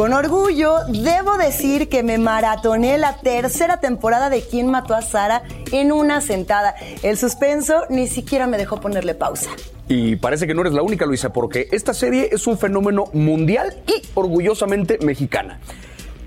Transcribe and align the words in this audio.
Con 0.00 0.14
orgullo, 0.14 0.76
debo 0.88 1.36
decir 1.36 1.90
que 1.90 2.02
me 2.02 2.16
maratoné 2.16 2.96
la 2.96 3.18
tercera 3.18 3.80
temporada 3.80 4.30
de 4.30 4.40
Quién 4.40 4.70
mató 4.70 4.94
a 4.94 5.02
Sara 5.02 5.42
en 5.72 5.92
una 5.92 6.22
sentada. 6.22 6.74
El 7.02 7.18
suspenso 7.18 7.82
ni 7.90 8.06
siquiera 8.06 8.46
me 8.46 8.56
dejó 8.56 8.80
ponerle 8.80 9.14
pausa. 9.14 9.50
Y 9.88 10.16
parece 10.16 10.46
que 10.46 10.54
no 10.54 10.62
eres 10.62 10.72
la 10.72 10.80
única, 10.80 11.04
Luisa, 11.04 11.34
porque 11.34 11.68
esta 11.70 11.92
serie 11.92 12.30
es 12.32 12.46
un 12.46 12.56
fenómeno 12.56 13.10
mundial 13.12 13.76
y 13.86 14.00
orgullosamente 14.14 14.96
mexicana. 15.02 15.60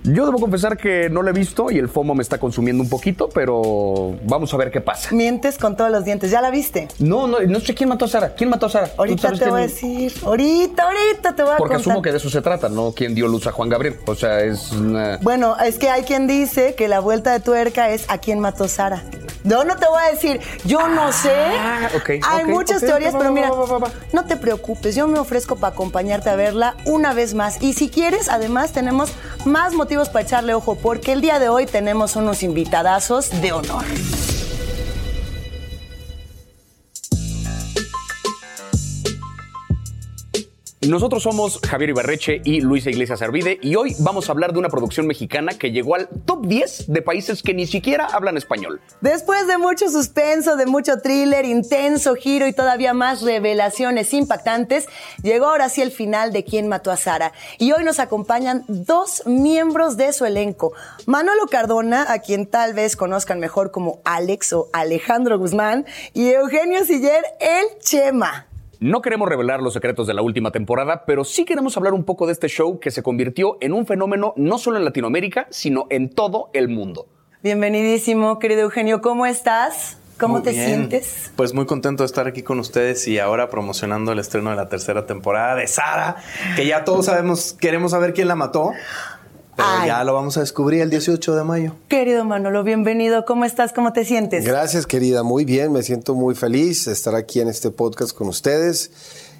Yo 0.03 0.25
debo 0.25 0.37
confesar 0.39 0.75
que 0.77 1.09
no 1.09 1.23
la 1.23 1.29
he 1.29 1.33
visto 1.33 1.71
y 1.71 1.77
el 1.77 1.87
FOMO 1.87 2.13
me 2.13 2.23
está 2.23 2.37
consumiendo 2.37 2.83
un 2.83 2.89
poquito, 2.89 3.29
pero 3.33 4.15
vamos 4.23 4.53
a 4.53 4.57
ver 4.57 4.69
qué 4.69 4.81
pasa. 4.81 5.09
Mientes 5.15 5.57
con 5.57 5.77
todos 5.77 5.91
los 5.91 6.03
dientes. 6.03 6.29
¿Ya 6.29 6.41
la 6.41 6.49
viste? 6.51 6.89
No, 6.99 7.25
no, 7.27 7.39
no 7.39 7.59
sé 7.61 7.73
quién 7.73 7.87
mató 7.89 8.05
a 8.05 8.07
Sara. 8.09 8.33
¿Quién 8.35 8.49
mató 8.49 8.65
a 8.65 8.69
Sara? 8.69 8.91
Ahorita 8.97 9.31
te 9.31 9.49
voy 9.49 9.61
a 9.61 9.63
decir. 9.63 10.13
Ahorita, 10.25 10.83
ahorita 10.83 11.35
te 11.35 11.43
voy 11.43 11.53
a 11.53 11.57
Porque 11.57 11.75
contar. 11.75 11.91
asumo 11.91 12.01
que 12.01 12.11
de 12.11 12.17
eso 12.17 12.29
se 12.29 12.41
trata, 12.41 12.67
¿no? 12.67 12.91
¿Quién 12.91 13.15
dio 13.15 13.27
luz 13.27 13.47
a 13.47 13.51
Juan 13.53 13.69
Gabriel? 13.69 13.95
O 14.05 14.15
sea, 14.15 14.41
es 14.41 14.71
una... 14.73 15.19
Bueno, 15.21 15.55
es 15.63 15.77
que 15.77 15.89
hay 15.89 16.03
quien 16.03 16.27
dice 16.27 16.75
que 16.75 16.87
la 16.89 16.99
vuelta 16.99 17.31
de 17.31 17.39
tuerca 17.39 17.89
es 17.89 18.05
a 18.09 18.17
quién 18.17 18.39
mató 18.39 18.67
Sara. 18.67 19.03
No, 19.43 19.65
no 19.65 19.75
te 19.75 19.85
voy 19.87 20.01
a 20.01 20.11
decir. 20.11 20.39
Yo 20.63 20.87
no 20.87 21.11
sé. 21.11 21.29
Ah, 21.35 21.89
ok, 21.97 22.11
Hay 22.25 22.45
muchas 22.45 22.79
teorías, 22.79 23.13
va, 23.13 23.19
pero 23.19 23.31
mira, 23.33 23.51
va, 23.51 23.77
va. 23.77 23.91
no 24.13 24.23
te 24.23 24.37
preocupes. 24.37 24.95
Yo 24.95 25.05
me 25.07 25.19
ofrezco 25.19 25.57
para 25.57 25.73
acompañarte 25.73 26.29
a 26.29 26.35
verla 26.37 26.75
una 26.85 27.13
vez 27.13 27.33
más. 27.33 27.61
Y 27.61 27.73
si 27.73 27.89
quieres, 27.89 28.29
además 28.29 28.71
tenemos 28.71 29.11
más 29.45 29.73
motivos 29.73 29.92
para 29.93 30.21
echarle 30.21 30.53
ojo, 30.53 30.75
porque 30.75 31.13
el 31.13 31.21
día 31.21 31.39
de 31.39 31.49
hoy 31.49 31.65
tenemos 31.65 32.15
unos 32.15 32.41
invitadazos 32.41 33.29
de 33.41 33.51
honor. 33.51 33.85
Nosotros 40.87 41.23
somos 41.23 41.61
Javier 41.65 41.91
Ibarreche 41.91 42.41
y 42.43 42.59
Luisa 42.59 42.89
Iglesias 42.89 43.21
Arvide 43.21 43.57
y 43.61 43.75
hoy 43.75 43.95
vamos 43.99 44.27
a 44.27 44.33
hablar 44.33 44.51
de 44.51 44.59
una 44.59 44.67
producción 44.67 45.07
mexicana 45.07 45.53
que 45.53 45.71
llegó 45.71 45.95
al 45.95 46.09
top 46.25 46.45
10 46.45 46.91
de 46.91 47.01
países 47.01 47.41
que 47.41 47.53
ni 47.53 47.65
siquiera 47.67 48.05
hablan 48.07 48.35
español. 48.35 48.81
Después 48.99 49.47
de 49.47 49.57
mucho 49.57 49.89
suspenso, 49.89 50.57
de 50.57 50.65
mucho 50.65 50.97
thriller, 50.97 51.45
intenso 51.45 52.15
giro 52.15 52.47
y 52.47 52.53
todavía 52.53 52.93
más 52.93 53.21
revelaciones 53.21 54.13
impactantes, 54.13 54.87
llegó 55.21 55.45
ahora 55.45 55.69
sí 55.69 55.81
el 55.81 55.91
final 55.91 56.33
de 56.33 56.43
Quién 56.43 56.67
mató 56.67 56.91
a 56.91 56.97
Sara. 56.97 57.31
Y 57.59 57.71
hoy 57.71 57.85
nos 57.85 57.99
acompañan 57.99 58.65
dos 58.67 59.23
miembros 59.25 59.95
de 59.95 60.11
su 60.11 60.25
elenco. 60.25 60.73
Manolo 61.05 61.47
Cardona, 61.49 62.11
a 62.11 62.19
quien 62.19 62.45
tal 62.45 62.73
vez 62.73 62.97
conozcan 62.97 63.39
mejor 63.39 63.71
como 63.71 64.01
Alex 64.03 64.51
o 64.51 64.67
Alejandro 64.73 65.39
Guzmán, 65.39 65.85
y 66.13 66.27
Eugenio 66.27 66.83
Siller, 66.83 67.23
el 67.39 67.79
Chema. 67.79 68.47
No 68.83 69.01
queremos 69.01 69.29
revelar 69.29 69.61
los 69.61 69.71
secretos 69.71 70.07
de 70.07 70.13
la 70.13 70.21
última 70.21 70.51
temporada, 70.51 71.05
pero 71.05 71.23
sí 71.23 71.45
queremos 71.45 71.77
hablar 71.77 71.93
un 71.93 72.03
poco 72.03 72.25
de 72.25 72.33
este 72.33 72.49
show 72.49 72.81
que 72.81 72.91
se 72.91 73.01
convirtió 73.01 73.57
en 73.61 73.71
un 73.71 73.85
fenómeno 73.85 74.33
no 74.35 74.57
solo 74.57 74.75
en 74.75 74.83
Latinoamérica, 74.83 75.47
sino 75.51 75.87
en 75.89 76.09
todo 76.09 76.49
el 76.51 76.67
mundo. 76.67 77.07
Bienvenidísimo, 77.41 78.39
querido 78.39 78.59
Eugenio, 78.63 78.99
¿cómo 78.99 79.25
estás? 79.25 79.99
¿Cómo 80.19 80.33
Muy 80.33 80.43
te 80.43 80.51
bien. 80.51 80.65
sientes? 80.65 81.31
Pues 81.37 81.53
muy 81.53 81.65
contento 81.65 82.03
de 82.03 82.07
estar 82.07 82.27
aquí 82.27 82.43
con 82.43 82.59
ustedes 82.59 83.07
y 83.07 83.19
ahora 83.19 83.49
promocionando 83.49 84.11
el 84.11 84.19
estreno 84.19 84.49
de 84.49 84.57
la 84.57 84.67
tercera 84.67 85.05
temporada 85.05 85.55
de 85.55 85.67
Sara, 85.67 86.17
que 86.57 86.67
ya 86.67 86.83
todos 86.83 87.05
sabemos, 87.05 87.53
queremos 87.53 87.91
saber 87.91 88.13
quién 88.13 88.27
la 88.27 88.35
mató, 88.35 88.73
pero 89.55 89.67
Ay. 89.69 89.87
ya 89.87 90.03
lo 90.03 90.13
vamos 90.13 90.37
a 90.37 90.39
descubrir 90.39 90.81
el 90.81 90.89
18 90.89 91.35
de 91.35 91.43
mayo. 91.43 91.75
Querido 91.87 92.25
Manolo, 92.25 92.63
bienvenido. 92.63 93.25
¿Cómo 93.25 93.45
estás? 93.45 93.73
¿Cómo 93.73 93.93
te 93.93 94.05
sientes? 94.05 94.45
Gracias, 94.45 94.87
querida. 94.87 95.23
Muy 95.23 95.45
bien, 95.45 95.71
me 95.71 95.83
siento 95.83 96.15
muy 96.15 96.35
feliz 96.35 96.85
de 96.85 96.93
estar 96.93 97.15
aquí 97.15 97.39
en 97.39 97.47
este 97.47 97.71
podcast 97.71 98.15
con 98.15 98.27
ustedes. 98.27 98.91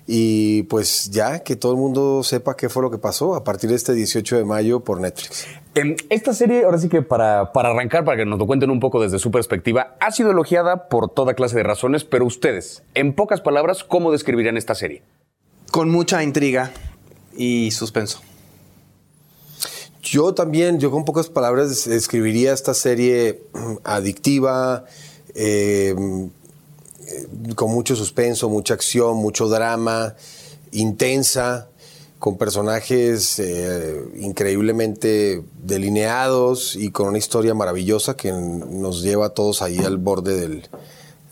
Y 0.06 0.64
pues 0.64 1.12
ya 1.12 1.40
que 1.40 1.56
todo 1.56 1.72
el 1.72 1.78
mundo 1.78 2.24
sepa 2.24 2.58
qué 2.58 2.68
fue 2.68 2.84
lo 2.84 2.92
que 2.92 2.98
pasó 2.98 3.36
a 3.36 3.44
partir 3.44 3.70
de 3.70 3.78
este 3.78 3.94
18 3.94 4.38
de 4.38 4.46
mayo 4.46 4.82
por 4.82 5.00
Netflix. 5.00 5.48
Em, 5.76 5.96
esta 6.10 6.34
serie, 6.34 6.66
ahora 6.66 6.78
sí 6.78 6.90
que 6.90 7.02
para, 7.02 7.54
para 7.54 7.70
arrancar, 7.70 8.04
para 8.04 8.18
que 8.18 8.26
nos 8.26 8.38
lo 8.38 8.46
cuenten 8.46 8.70
un 8.70 8.82
poco 8.82 9.02
desde 9.02 9.18
su 9.18 9.32
perspectiva, 9.32 9.96
ha 10.02 10.12
sido 10.12 10.32
elogiada 10.32 10.90
por 10.90 11.10
toda 11.10 11.36
clase 11.36 11.56
de 11.56 11.64
razones, 11.64 12.04
pero 12.04 12.26
ustedes, 12.26 12.84
en 12.94 13.14
pocas 13.14 13.40
palabras, 13.40 13.84
¿cómo 13.84 14.12
describirían 14.12 14.58
esta 14.58 14.76
serie? 14.76 15.04
Con 15.72 15.90
mucha 15.90 16.22
intriga 16.22 16.72
y 17.36 17.72
suspenso. 17.72 18.22
Yo 20.04 20.34
también, 20.34 20.80
yo 20.80 20.92
con 20.92 21.06
pocas 21.06 21.30
palabras 21.30 21.88
escribiría 21.88 22.52
esta 22.52 22.74
serie 22.74 23.42
mm, 23.54 23.76
adictiva, 23.86 24.84
eh, 25.34 25.96
eh, 27.08 27.28
con 27.56 27.72
mucho 27.72 27.96
suspenso, 27.96 28.50
mucha 28.50 28.74
acción, 28.74 29.16
mucho 29.16 29.48
drama, 29.48 30.16
intensa, 30.74 31.70
con 32.20 32.38
personajes 32.38 33.40
eh, 33.40 34.04
increíblemente 34.20 35.42
delineados 35.62 36.76
y 36.76 36.92
con 36.92 37.08
una 37.08 37.18
historia 37.18 37.54
maravillosa 37.54 38.18
que 38.18 38.34
nos 38.34 39.04
lleva 39.04 39.28
a 39.28 39.30
todos 39.30 39.62
ahí 39.62 39.78
al 39.80 39.98
borde 39.98 40.36
del, 40.36 40.70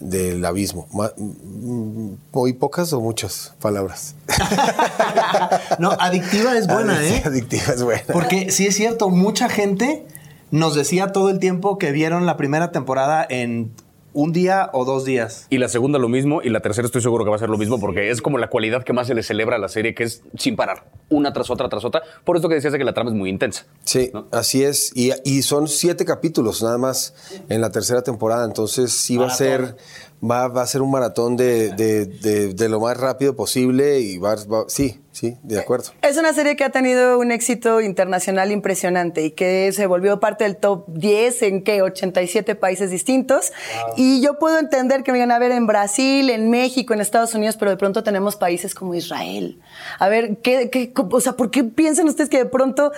del 0.01 0.43
abismo. 0.43 0.87
Ma- 0.93 1.11
mm, 1.15 2.13
¿Muy 2.33 2.53
pocas 2.53 2.91
o 2.93 2.99
muchas 3.01 3.53
palabras? 3.61 4.15
No, 5.79 5.91
adictiva 5.99 6.57
es 6.57 6.67
buena, 6.67 7.03
¿eh? 7.03 7.21
Adictiva 7.25 7.73
es 7.73 7.83
buena. 7.83 8.03
Porque 8.11 8.51
sí 8.51 8.67
es 8.67 8.75
cierto, 8.75 9.09
mucha 9.09 9.49
gente 9.49 10.05
nos 10.51 10.75
decía 10.75 11.11
todo 11.11 11.29
el 11.29 11.39
tiempo 11.39 11.77
que 11.77 11.91
vieron 11.91 12.25
la 12.25 12.37
primera 12.37 12.71
temporada 12.71 13.25
en 13.29 13.71
un 14.13 14.33
día 14.33 14.69
o 14.73 14.85
dos 14.85 15.05
días. 15.05 15.47
Y 15.49 15.57
la 15.57 15.67
segunda 15.69 15.99
lo 15.99 16.09
mismo, 16.09 16.41
y 16.43 16.49
la 16.49 16.59
tercera 16.59 16.85
estoy 16.85 17.01
seguro 17.01 17.23
que 17.23 17.29
va 17.29 17.35
a 17.35 17.39
ser 17.39 17.49
lo 17.49 17.57
mismo, 17.57 17.79
porque 17.79 18.09
es 18.09 18.21
como 18.21 18.37
la 18.37 18.49
cualidad 18.49 18.83
que 18.83 18.93
más 18.93 19.07
se 19.07 19.13
le 19.15 19.23
celebra 19.23 19.55
a 19.55 19.59
la 19.59 19.69
serie, 19.69 19.93
que 19.95 20.03
es 20.03 20.21
sin 20.37 20.55
parar, 20.55 20.85
una 21.09 21.33
tras 21.33 21.49
otra, 21.49 21.69
tras 21.69 21.85
otra. 21.85 22.01
Por 22.23 22.35
esto 22.35 22.49
que 22.49 22.55
decías 22.55 22.73
de 22.73 22.79
que 22.79 22.85
la 22.85 22.93
trama 22.93 23.11
es 23.11 23.15
muy 23.15 23.29
intensa. 23.29 23.65
Sí, 23.83 24.11
¿no? 24.13 24.27
así 24.31 24.63
es. 24.63 24.91
Y, 24.95 25.11
y 25.23 25.41
son 25.43 25.67
siete 25.67 26.05
capítulos 26.05 26.61
nada 26.63 26.77
más 26.77 27.13
en 27.49 27.61
la 27.61 27.71
tercera 27.71 28.01
temporada. 28.01 28.45
Entonces 28.45 28.91
sí 28.91 29.17
va 29.17 29.27
a 29.27 29.29
ser, 29.29 29.75
va, 30.23 30.47
va 30.47 30.61
a 30.63 30.67
ser 30.67 30.81
un 30.81 30.91
maratón 30.91 31.37
de, 31.37 31.69
de- 31.73 32.05
de- 32.05 32.53
de 32.53 32.69
lo 32.69 32.79
más 32.79 32.97
rápido 32.97 33.35
posible. 33.35 33.99
Y 33.99 34.17
va, 34.17 34.35
va- 34.35 34.65
sí, 34.67 34.99
sí, 35.21 35.37
de 35.43 35.59
acuerdo. 35.59 35.91
Es 36.01 36.17
una 36.17 36.33
serie 36.33 36.55
que 36.55 36.63
ha 36.63 36.71
tenido 36.71 37.19
un 37.19 37.31
éxito 37.31 37.79
internacional 37.79 38.51
impresionante 38.51 39.23
y 39.23 39.31
que 39.31 39.71
se 39.71 39.85
volvió 39.85 40.19
parte 40.19 40.45
del 40.45 40.57
top 40.57 40.85
10 40.87 41.41
en 41.43 41.63
que 41.63 41.83
87 41.83 42.55
países 42.55 42.89
distintos. 42.89 43.53
Y 43.95 44.21
yo 44.21 44.39
puedo 44.39 44.57
entender 44.57 45.03
que 45.03 45.11
me 45.11 45.19
digan 45.19 45.31
a 45.31 45.37
ver 45.37 45.51
en 45.51 45.67
Brasil, 45.67 46.29
en 46.31 46.49
México, 46.49 46.93
en 46.95 47.01
Estados 47.01 47.35
Unidos, 47.35 47.55
pero 47.57 47.69
de 47.69 47.77
pronto 47.77 48.03
tenemos 48.03 48.35
países 48.35 48.73
como 48.73 48.95
Israel. 48.95 49.59
A 49.99 50.09
ver, 50.09 50.37
¿qué, 50.37 50.69
qué- 50.71 50.91
o 50.95 51.21
sea, 51.21 51.33
¿por 51.33 51.51
qué 51.51 51.63
piensan 51.63 52.07
ustedes 52.07 52.29
que 52.29 52.37
de 52.39 52.45
pronto 52.47 52.91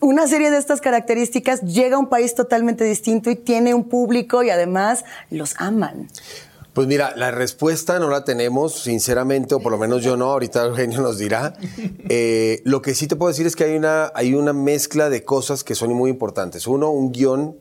una 0.00 0.26
serie 0.26 0.50
de 0.50 0.56
estas 0.58 0.80
características 0.80 1.60
llega 1.60 1.96
a 1.96 1.98
un 1.98 2.08
país 2.08 2.34
totalmente 2.34 2.84
distinto 2.84 3.30
y 3.30 3.36
tiene 3.36 3.74
un 3.74 3.84
público 3.84 4.42
y 4.42 4.48
además 4.50 5.04
los 5.30 5.54
aman? 5.58 6.08
Pues 6.76 6.86
mira, 6.88 7.14
la 7.16 7.30
respuesta 7.30 7.98
no 7.98 8.10
la 8.10 8.22
tenemos, 8.24 8.74
sinceramente, 8.82 9.54
o 9.54 9.60
por 9.60 9.72
lo 9.72 9.78
menos 9.78 10.04
yo 10.04 10.18
no, 10.18 10.26
ahorita 10.32 10.66
Eugenio 10.66 11.00
nos 11.00 11.16
dirá. 11.16 11.54
Eh, 12.10 12.60
lo 12.64 12.82
que 12.82 12.94
sí 12.94 13.06
te 13.06 13.16
puedo 13.16 13.30
decir 13.30 13.46
es 13.46 13.56
que 13.56 13.64
hay 13.64 13.76
una, 13.76 14.12
hay 14.14 14.34
una 14.34 14.52
mezcla 14.52 15.08
de 15.08 15.24
cosas 15.24 15.64
que 15.64 15.74
son 15.74 15.94
muy 15.94 16.10
importantes. 16.10 16.66
Uno, 16.66 16.90
un 16.90 17.12
guion 17.12 17.56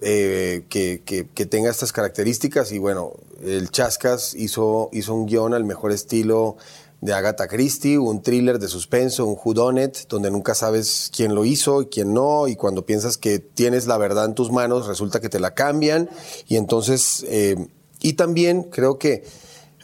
eh, 0.00 0.66
que, 0.68 1.02
que- 1.04 1.46
tenga 1.46 1.68
estas 1.68 1.90
características 1.92 2.70
y 2.70 2.78
bueno, 2.78 3.14
el 3.42 3.72
Chascas 3.72 4.34
hizo, 4.36 4.88
hizo 4.92 5.14
un 5.14 5.26
guion 5.26 5.52
al 5.52 5.64
mejor 5.64 5.90
estilo 5.90 6.56
de 7.00 7.12
Agatha 7.12 7.48
Christie, 7.48 7.98
un 7.98 8.22
thriller 8.22 8.60
de 8.60 8.68
suspenso, 8.68 9.26
un 9.26 9.36
whodunit, 9.44 10.06
donde 10.08 10.30
nunca 10.30 10.54
sabes 10.54 11.10
quién 11.12 11.34
lo 11.34 11.44
hizo 11.44 11.82
y 11.82 11.86
quién 11.86 12.14
no, 12.14 12.46
y 12.46 12.54
cuando 12.54 12.86
piensas 12.86 13.18
que 13.18 13.40
tienes 13.40 13.88
la 13.88 13.98
verdad 13.98 14.26
en 14.26 14.34
tus 14.36 14.52
manos, 14.52 14.86
resulta 14.86 15.20
que 15.20 15.28
te 15.28 15.40
la 15.40 15.54
cambian, 15.54 16.08
y 16.46 16.54
entonces, 16.54 17.26
eh, 17.28 17.56
y 18.04 18.12
también 18.12 18.64
creo 18.64 18.98
que 18.98 19.24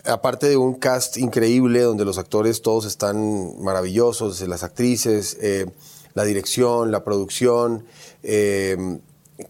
aparte 0.05 0.47
de 0.49 0.59
un 0.59 0.75
cast 0.75 1.17
increíble 1.17 1.81
donde 1.81 2.05
los 2.05 2.19
actores 2.19 2.61
todos 2.61 2.85
están 2.85 3.55
maravillosos, 3.63 4.47
las 4.47 4.63
actrices, 4.63 5.39
eh, 5.41 5.65
la 6.13 6.25
dirección, 6.25 6.91
la 6.93 7.03
producción, 7.03 7.87
eh, 8.23 8.77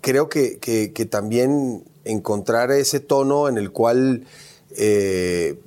creo 0.00 0.28
que, 0.28 0.58
que- 0.58 0.93
también 1.06 1.82
encontrar 2.05 2.70
ese 2.70 3.00
tono 3.00 3.49
en 3.49 3.58
el 3.58 3.72
cual 3.72 4.25
eh, 4.76 5.58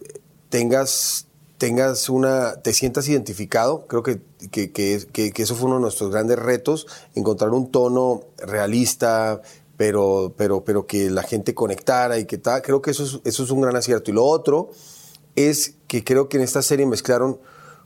tengas, 0.47 1.27
tengas 1.57 2.07
una, 2.07 2.61
te 2.61 2.71
sientas 2.71 3.09
identificado, 3.09 3.85
creo 3.87 4.01
que, 4.01 4.21
que- 4.49 4.71
que- 4.71 5.31
que 5.33 5.43
eso 5.43 5.55
fue 5.55 5.65
uno 5.67 5.75
de 5.75 5.81
nuestros 5.81 6.09
grandes 6.09 6.39
retos, 6.39 6.87
encontrar 7.15 7.51
un 7.51 7.69
tono 7.69 8.21
realista, 8.37 9.41
pero, 9.77 10.33
pero, 10.37 10.63
pero 10.63 10.85
que 10.85 11.09
la 11.09 11.23
gente 11.23 11.53
conectara 11.53 12.19
y 12.19 12.25
que 12.25 12.37
tal, 12.37 12.61
creo 12.61 12.81
que 12.81 12.91
eso 12.91 13.03
es, 13.03 13.19
eso 13.23 13.43
es 13.43 13.49
un 13.49 13.61
gran 13.61 13.75
acierto. 13.75 14.11
Y 14.11 14.13
lo 14.13 14.25
otro 14.25 14.69
es 15.35 15.75
que 15.87 16.03
creo 16.03 16.29
que 16.29 16.37
en 16.37 16.43
esta 16.43 16.61
serie 16.61 16.85
mezclaron 16.85 17.39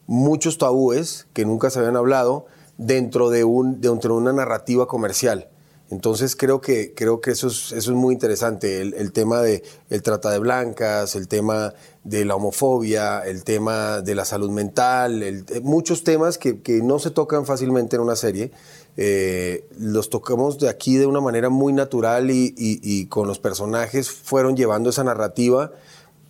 muchos 0.06 0.58
tabúes 0.58 1.28
que 1.34 1.46
nunca 1.46 1.70
se 1.70 1.80
habían 1.80 1.96
hablado 1.96 2.46
dentro 2.78 3.30
de, 3.30 3.44
un, 3.44 3.82
dentro 3.82 4.16
de 4.16 4.22
una 4.22 4.34
narrativa 4.34 4.88
comercial. 4.88 5.50
Entonces 5.90 6.36
creo 6.36 6.60
que, 6.60 6.94
creo 6.94 7.22
que 7.22 7.32
eso, 7.32 7.48
es, 7.48 7.72
eso 7.72 7.92
es 7.92 7.98
muy 7.98 8.14
interesante, 8.14 8.82
el, 8.82 9.12
tema 9.14 9.42
de 9.42 9.64
el 9.90 10.02
trata 10.02 10.30
de 10.32 10.40
blancas, 10.40 11.16
el 11.16 11.30
tema 11.30 11.74
de 12.04 12.26
la 12.26 12.36
homofobia, 12.36 13.22
el 13.22 13.46
tema 13.46 14.02
de 14.02 14.14
la 14.14 14.26
salud 14.26 14.52
mental, 14.52 15.24
eh, 15.24 15.44
muchos 15.64 16.04
temas 16.04 16.38
que, 16.38 16.62
que 16.62 16.82
no 16.82 17.00
se 17.00 17.12
tocan 17.12 17.46
fácilmente 17.46 17.96
en 17.96 18.02
una 18.02 18.18
serie. 18.18 18.52
Eh, 19.00 19.68
los 19.78 20.10
tocamos 20.10 20.58
de 20.58 20.70
aquí 20.70 20.98
de 20.98 21.06
una 21.06 21.22
manera 21.22 21.50
muy 21.50 21.72
natural 21.72 22.32
y, 22.32 23.06
con 23.10 23.28
los 23.28 23.38
personajes 23.38 24.10
fueron 24.10 24.58
llevando 24.58 24.90
esa 24.90 25.04
narrativa 25.04 25.72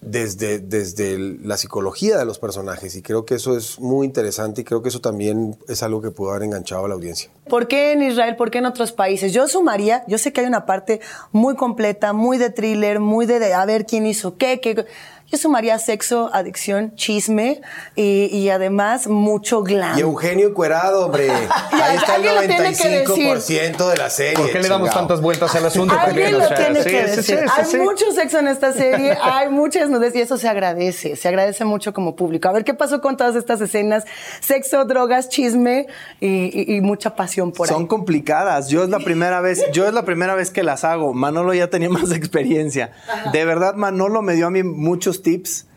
desde, 0.02 0.60
desde 0.60 1.18
la 1.18 1.56
psicología 1.58 2.18
de 2.18 2.25
los 2.25 2.40
personajes 2.40 2.96
y 2.96 3.02
creo 3.02 3.25
que 3.25 3.36
eso 3.36 3.58
es 3.58 3.80
muy 3.80 4.06
interesante 4.06 4.62
y 4.62 4.64
creo 4.64 4.81
que 4.84 4.90
eso 4.90 5.00
también 5.00 5.58
es 5.68 5.81
algo 5.81 6.02
que 6.02 6.12
pudo 6.12 6.31
haber 6.31 6.44
enganchado 6.44 6.86
a 6.86 6.88
la 6.90 6.96
audiencia. 6.96 7.31
¿Por 7.50 7.69
qué 7.69 7.94
en 7.94 8.04
Israel? 8.04 8.36
¿Por 8.36 8.52
qué 8.52 8.58
en 8.58 8.66
otros 8.66 8.92
países? 8.92 9.31
Yo 9.31 9.48
sumaría, 9.48 10.04
yo 10.08 10.18
sé 10.18 10.34
que 10.34 10.42
hay 10.42 10.48
una 10.48 10.66
parte 10.66 11.00
muy 11.31 11.56
completa, 11.56 12.12
muy 12.12 12.38
de 12.38 12.50
thriller, 12.50 13.00
muy 13.00 13.25
de, 13.25 13.40
de 13.40 13.54
a 13.54 13.66
ver 13.66 13.86
quién 13.86 14.06
hizo 14.06 14.38
qué, 14.38 14.60
qué. 14.60 14.86
Yo 15.29 15.38
sumaría 15.38 15.77
sexo, 15.77 16.29
adicción, 16.33 16.95
chisme 16.95 17.59
y, 17.95 18.29
y 18.31 18.50
además 18.50 19.07
mucho 19.07 19.62
glam. 19.62 19.97
Y 19.97 20.01
Eugenio 20.01 20.47
encuerado, 20.47 21.06
hombre. 21.06 21.29
Ahí 21.71 21.97
está 21.97 22.15
el 22.15 22.27
Alguien 22.27 22.35
lo 22.35 22.41
tiene 22.41 22.74
que 22.75 23.06
95% 23.06 23.89
de 23.89 23.97
la 23.97 24.09
serie. 24.09 24.35
¿Por 24.35 24.50
qué 24.51 24.62
le 24.62 24.69
damos 24.69 24.88
chingado. 24.88 25.07
tantas 25.07 25.21
vueltas 25.21 25.53
al 25.56 25.65
asunto? 25.65 25.94
Alguien 25.94 26.31
también? 26.31 26.31
lo 26.39 26.45
O 26.45 26.47
sea, 26.47 26.56
tiene 26.57 26.81
sí, 26.83 26.89
que 26.89 27.07
sí, 27.09 27.15
decir. 27.18 27.24
sí, 27.39 27.44
sí, 27.45 27.51
hay 27.57 27.65
sí. 27.65 27.77
mucho 27.77 28.09
sexo 28.13 28.39
en 28.39 28.47
esta 28.47 28.71
serie, 28.71 29.18
hay 29.21 29.50
mucha 29.50 29.81
desnudez 29.81 30.15
y 30.15 30.21
eso 30.21 30.38
se 30.38 30.47
agradece, 30.47 31.18
se 31.18 31.27
agradece 31.27 31.65
mucho 31.65 31.94
como 31.94 32.15
público. 32.15 32.47
A 32.47 32.53
ver 32.53 32.63
qué 32.63 32.74
pasó 32.74 33.01
con 33.01 33.18
todas 33.18 33.35
estas 33.35 33.59
escenas, 33.59 34.06
sexo, 34.39 34.85
drogas, 34.85 35.27
chisme 35.27 35.88
y, 36.21 36.27
y- 36.27 36.75
y 36.77 36.81
mucha 36.81 37.15
pasión 37.15 37.51
por 37.51 37.68
Son 37.68 37.81
ahí. 37.81 37.88
complicadas. 37.88 38.69
Yo 38.69 38.81
es 38.83 38.89
la 38.89 39.00
primera 39.00 39.41
vez, 39.41 39.62
yo 39.74 39.88
es 39.88 39.94
la 39.94 40.03
primera 40.06 40.35
vez 40.35 40.51
que 40.51 40.63
las 40.63 40.85
hago. 40.85 41.13
Manolo 41.13 41.53
ya 41.53 41.69
tenía 41.69 41.89
más 41.89 42.12
experiencia. 42.13 42.91
De 43.33 43.44
verdad, 43.44 43.75
Manolo 43.75 44.21
me 44.21 44.33
dio 44.35 44.47
a 44.47 44.51
mí 44.51 44.63
muchos 44.63 45.17
tips 45.22 45.68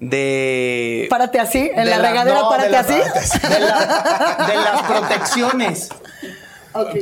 de. 0.00 1.06
Párate 1.10 1.40
así, 1.40 1.70
en 1.74 1.88
la 1.90 1.98
la- 1.98 2.08
regadera, 2.08 2.40
no, 2.40 2.48
párate 2.48 2.66
de 2.68 2.72
la- 2.72 2.80
así. 2.80 2.94
De, 3.48 3.60
la- 3.60 4.46
de 4.48 4.54
las 4.56 4.82
protecciones. 4.82 5.88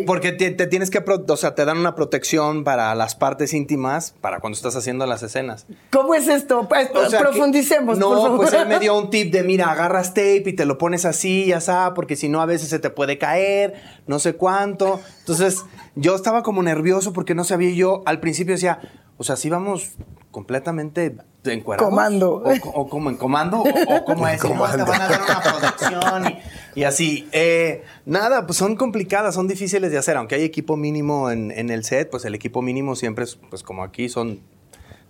Porque 0.07 0.33
te, 0.33 0.53
te 0.53 0.67
tienes 0.67 0.89
que, 0.91 1.05
o 1.29 1.37
sea, 1.37 1.55
te 1.55 1.67
dan 1.67 1.77
una 1.77 1.95
protección 1.95 2.65
para 2.65 2.95
las 2.95 3.15
partes 3.15 3.53
íntimas 3.53 4.15
para 4.23 4.41
cuando 4.41 4.57
estás 4.57 4.75
haciendo 4.75 5.05
las 5.05 5.23
escenas. 5.23 5.67
¿Cómo 5.91 6.15
es 6.15 6.29
esto? 6.29 6.67
Pues, 6.67 6.89
O 6.95 7.11
sea, 7.11 7.21
profundicemos, 7.21 7.97
que- 7.97 8.01
no, 8.01 8.09
por 8.09 8.19
favor. 8.23 8.37
pues 8.39 8.53
él 8.55 8.67
me 8.69 8.79
dio 8.79 8.95
un 8.99 9.11
tip 9.11 9.31
de, 9.33 9.43
mira, 9.43 9.71
agarras 9.71 10.15
tape 10.15 10.45
y 10.47 10.53
te 10.55 10.65
lo 10.65 10.79
pones 10.79 11.05
así, 11.05 11.45
ya 11.47 11.61
sabes, 11.61 11.93
porque 11.95 12.17
si 12.17 12.31
no 12.31 12.41
a 12.41 12.47
veces 12.47 12.71
se 12.71 12.79
te 12.79 12.89
puede 12.89 13.19
caer, 13.19 13.75
no 14.07 14.19
sé 14.19 14.35
cuánto. 14.35 14.99
Entonces, 15.19 15.63
yo 15.95 16.15
estaba 16.15 16.43
como 16.43 16.63
nervioso 16.63 17.13
porque 17.13 17.35
no 17.35 17.45
sabía 17.45 17.71
yo, 17.75 18.03
al 18.07 18.19
principio 18.21 18.55
decía, 18.55 18.79
o 19.19 19.25
sea, 19.25 19.37
si 19.37 19.51
vamos 19.51 19.97
completamente 20.31 21.17
encuerados. 21.53 21.89
Comando. 21.89 22.43
O, 22.45 22.53
o 22.81 22.89
como 22.89 23.11
en 23.11 23.17
comando, 23.17 23.59
o, 23.63 23.97
o 23.97 24.05
como 24.05 24.27
es, 24.29 24.43
no, 24.43 24.51
te 24.51 24.83
van 24.83 25.01
a 25.03 25.09
dar 25.09 25.21
una 25.23 25.41
protección 25.43 26.27
y, 26.75 26.81
y 26.81 26.85
así. 26.85 27.29
Eh, 27.33 27.83
nada, 28.05 28.47
pues 28.47 28.59
son 28.59 28.77
complicadas, 28.77 29.35
son 29.35 29.49
difíciles 29.49 29.91
de 29.91 29.99
hacer, 29.99 30.17
aunque 30.17 30.35
hay 30.37 30.45
equipo 30.45 30.77
mínimo 30.77 31.31
en, 31.31 31.51
en 31.51 31.71
el 31.71 31.85
set, 31.85 32.11
pues 32.11 32.25
el 32.25 32.35
equipo 32.35 32.63
mínimo 32.63 32.97
siempre 32.97 33.25
es, 33.25 33.37
pues 33.37 33.63
como 33.63 33.83
aquí 33.85 34.09
son 34.09 34.41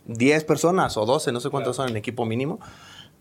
10 0.06 0.44
personas 0.44 0.96
o 0.96 1.04
12, 1.06 1.32
no 1.32 1.40
sé 1.40 1.50
cuántos 1.50 1.76
son 1.76 1.88
en 1.88 1.96
equipo 1.96 2.24
mínimo. 2.24 2.60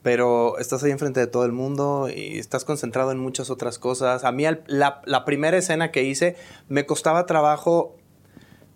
Pero 0.04 0.60
estás 0.60 0.84
ahí 0.84 0.92
enfrente 0.92 1.20
de 1.20 1.26
todo 1.26 1.46
el 1.46 1.52
mundo 1.52 2.10
y 2.16 2.38
estás 2.38 2.64
concentrado 2.64 3.12
en 3.12 3.18
muchas 3.18 3.50
otras 3.50 3.80
cosas. 3.80 4.24
A 4.24 4.32
mí 4.32 4.46
al- 4.46 4.64
la, 4.68 5.02
la 5.06 5.26
primera 5.26 5.58
escena 5.58 5.90
que 5.90 6.04
hice 6.04 6.36
me 6.70 6.86
costaba 6.86 7.26
trabajo 7.26 7.96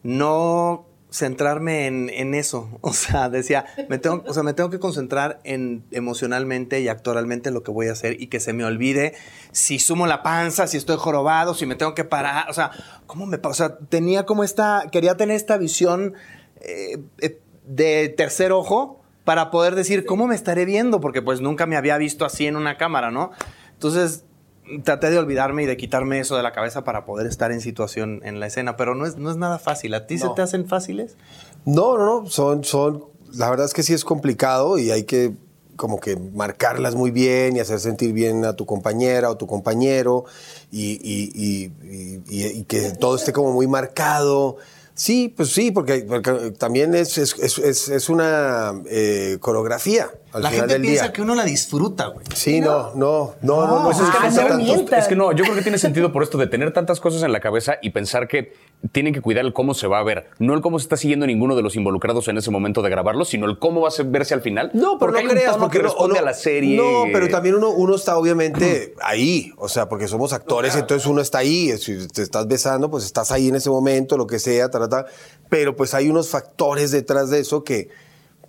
no 0.01 0.87
centrarme 1.11 1.87
en, 1.87 2.09
en 2.09 2.33
eso. 2.33 2.69
O 2.81 2.93
sea, 2.93 3.29
decía, 3.29 3.65
me 3.87 3.97
tengo, 3.97 4.23
o 4.27 4.33
sea, 4.33 4.43
me 4.43 4.53
tengo 4.53 4.69
que 4.69 4.79
concentrar 4.79 5.39
en 5.43 5.83
emocionalmente 5.91 6.81
y 6.81 6.87
actoralmente 6.87 7.51
lo 7.51 7.63
que 7.63 7.71
voy 7.71 7.87
a 7.87 7.91
hacer 7.91 8.21
y 8.21 8.27
que 8.27 8.39
se 8.39 8.53
me 8.53 8.65
olvide 8.65 9.13
si 9.51 9.79
sumo 9.79 10.07
la 10.07 10.23
panza, 10.23 10.67
si 10.67 10.77
estoy 10.77 10.97
jorobado, 10.97 11.53
si 11.53 11.65
me 11.65 11.75
tengo 11.75 11.93
que 11.93 12.03
parar. 12.03 12.49
O 12.49 12.53
sea, 12.53 12.71
¿cómo 13.05 13.25
me 13.25 13.39
O 13.41 13.53
sea, 13.53 13.77
tenía 13.77 14.25
como 14.25 14.43
esta, 14.43 14.85
quería 14.91 15.17
tener 15.17 15.35
esta 15.35 15.57
visión 15.57 16.13
eh, 16.61 16.99
eh, 17.19 17.39
de 17.65 18.09
tercer 18.09 18.51
ojo 18.51 19.01
para 19.23 19.51
poder 19.51 19.75
decir, 19.75 20.05
¿cómo 20.05 20.27
me 20.27 20.35
estaré 20.35 20.65
viendo? 20.65 20.99
Porque 20.99 21.21
pues 21.21 21.41
nunca 21.41 21.65
me 21.65 21.77
había 21.77 21.97
visto 21.97 22.25
así 22.25 22.47
en 22.47 22.55
una 22.55 22.77
cámara, 22.77 23.11
¿no? 23.11 23.31
Entonces, 23.73 24.25
traté 24.83 25.09
de 25.09 25.17
olvidarme 25.17 25.63
y 25.63 25.65
de 25.65 25.77
quitarme 25.77 26.19
eso 26.19 26.35
de 26.37 26.43
la 26.43 26.51
cabeza 26.53 26.83
para 26.83 27.05
poder 27.05 27.27
estar 27.27 27.51
en 27.51 27.61
situación 27.61 28.21
en 28.23 28.39
la 28.39 28.47
escena, 28.47 28.77
pero 28.77 28.95
no 28.95 29.05
es, 29.05 29.17
no 29.17 29.31
es 29.31 29.37
nada 29.37 29.59
fácil. 29.59 29.93
¿A 29.93 30.07
ti 30.07 30.17
se 30.17 30.25
No. 30.25 30.33
te 30.33 30.41
hacen 30.41 30.67
fáciles? 30.67 31.15
No, 31.65 31.97
no, 31.97 32.21
no. 32.23 32.29
Son, 32.29 32.63
son. 32.63 33.05
La 33.33 33.49
verdad 33.49 33.65
es 33.65 33.73
que 33.73 33.83
sí 33.83 33.93
es 33.93 34.03
complicado 34.05 34.77
y 34.79 34.91
hay 34.91 35.03
que 35.03 35.33
como 35.75 35.99
que 36.01 36.17
marcarlas 36.17 36.95
muy 36.95 37.09
bien 37.09 37.55
y 37.55 37.61
hacer 37.61 37.79
sentir 37.79 38.11
bien 38.11 38.43
a 38.43 38.53
tu 38.53 38.65
compañera 38.65 39.29
o 39.29 39.37
tu 39.37 39.47
compañero 39.47 40.25
y- 40.71 40.99
y- 41.01 41.71
y- 42.29 42.45
y 42.59 42.63
que 42.65 42.91
todo 42.91 43.15
esté 43.15 43.31
como 43.31 43.53
muy 43.53 43.65
marcado. 43.67 44.57
Sí, 44.99 45.33
pues 45.33 45.51
sí, 45.53 45.71
porque, 45.71 45.99
porque 46.05 46.51
también 46.57 46.93
es, 46.93 47.17
es, 47.17 47.33
es- 47.39 47.87
es- 47.87 48.09
una 48.09 48.73
eh, 48.89 49.37
coreografía 49.39 50.09
al 50.33 50.43
la 50.43 50.49
final 50.49 50.61
gente 50.67 50.73
del 50.73 50.81
piensa 50.81 51.03
día. 51.05 51.13
que 51.13 51.21
uno 51.21 51.35
la 51.35 51.45
disfruta, 51.45 52.07
güey. 52.07 52.25
Sí, 52.35 52.59
no, 52.59 52.93
no, 52.95 53.33
no, 53.41 53.65
no, 53.65 53.77
no, 53.79 53.83
Pues 53.85 53.97
es 53.99 54.09
que, 54.09 54.17
Ah, 54.19 54.29
no 54.29 54.49
no 54.49 54.55
mientas. 54.57 54.99
es 55.03 55.07
que 55.07 55.15
no, 55.15 55.31
yo 55.31 55.45
creo 55.45 55.55
que 55.55 55.61
tiene 55.61 55.77
sentido 55.77 56.11
por 56.11 56.21
esto 56.21 56.37
de 56.37 56.47
tener 56.47 56.73
tantas 56.73 56.99
cosas 56.99 57.23
en 57.23 57.31
la 57.31 57.39
cabeza 57.39 57.75
y 57.81 57.91
pensar 57.91 58.27
que 58.27 58.51
tienen 58.93 59.13
que 59.13 59.19
cuidar 59.21 59.43
el 59.45 59.51
cómo 59.51 59.73
se 59.73 59.87
va 59.87 59.99
a 59.99 60.03
ver. 60.03 60.27
No 60.39 60.53
el 60.53 60.61
cómo 60.61 60.79
se 60.79 60.83
está 60.83 60.95
siguiendo 60.95 61.27
ninguno 61.27 61.55
de 61.55 61.61
los 61.61 61.75
involucrados 61.75 62.27
en 62.29 62.37
ese 62.37 62.49
momento 62.49 62.81
de 62.81 62.89
grabarlo, 62.89 63.25
sino 63.25 63.45
el 63.45 63.59
cómo 63.59 63.81
va 63.81 63.89
a 63.89 64.03
verse 64.05 64.33
al 64.33 64.41
final. 64.41 64.71
No, 64.73 64.97
pero 64.97 65.11
porque 65.11 65.19
hay 65.19 65.25
no 65.25 65.31
un 65.31 65.37
creas, 65.37 65.57
porque 65.57 65.73
que 65.73 65.79
uno- 65.79 65.87
responde 65.89 66.13
uno- 66.13 66.21
a 66.21 66.25
la 66.25 66.33
serie. 66.33 66.77
No, 66.77 67.03
pero 67.11 67.27
también 67.27 67.55
uno, 67.55 67.71
uno 67.71 67.95
está 67.95 68.17
obviamente 68.17 68.93
ahí, 69.01 69.51
o 69.57 69.67
sea, 69.67 69.89
porque 69.89 70.07
somos 70.07 70.31
actores, 70.31 70.75
entonces 70.75 71.05
uno 71.07 71.19
está 71.21 71.39
ahí. 71.39 71.77
Si 71.77 72.07
te 72.07 72.21
estás 72.21 72.47
besando, 72.47 72.89
pues 72.89 73.03
estás 73.03 73.31
ahí 73.31 73.49
en 73.49 73.55
ese 73.55 73.69
momento, 73.69 74.17
lo 74.17 74.25
que 74.27 74.39
sea, 74.39 74.69
ta, 74.69 74.79
ta, 74.79 74.87
ta. 74.89 75.05
pero 75.49 75.75
pues 75.75 75.93
hay 75.93 76.07
unos 76.09 76.29
factores 76.29 76.91
detrás 76.91 77.29
de 77.29 77.39
eso 77.39 77.65
que, 77.65 77.89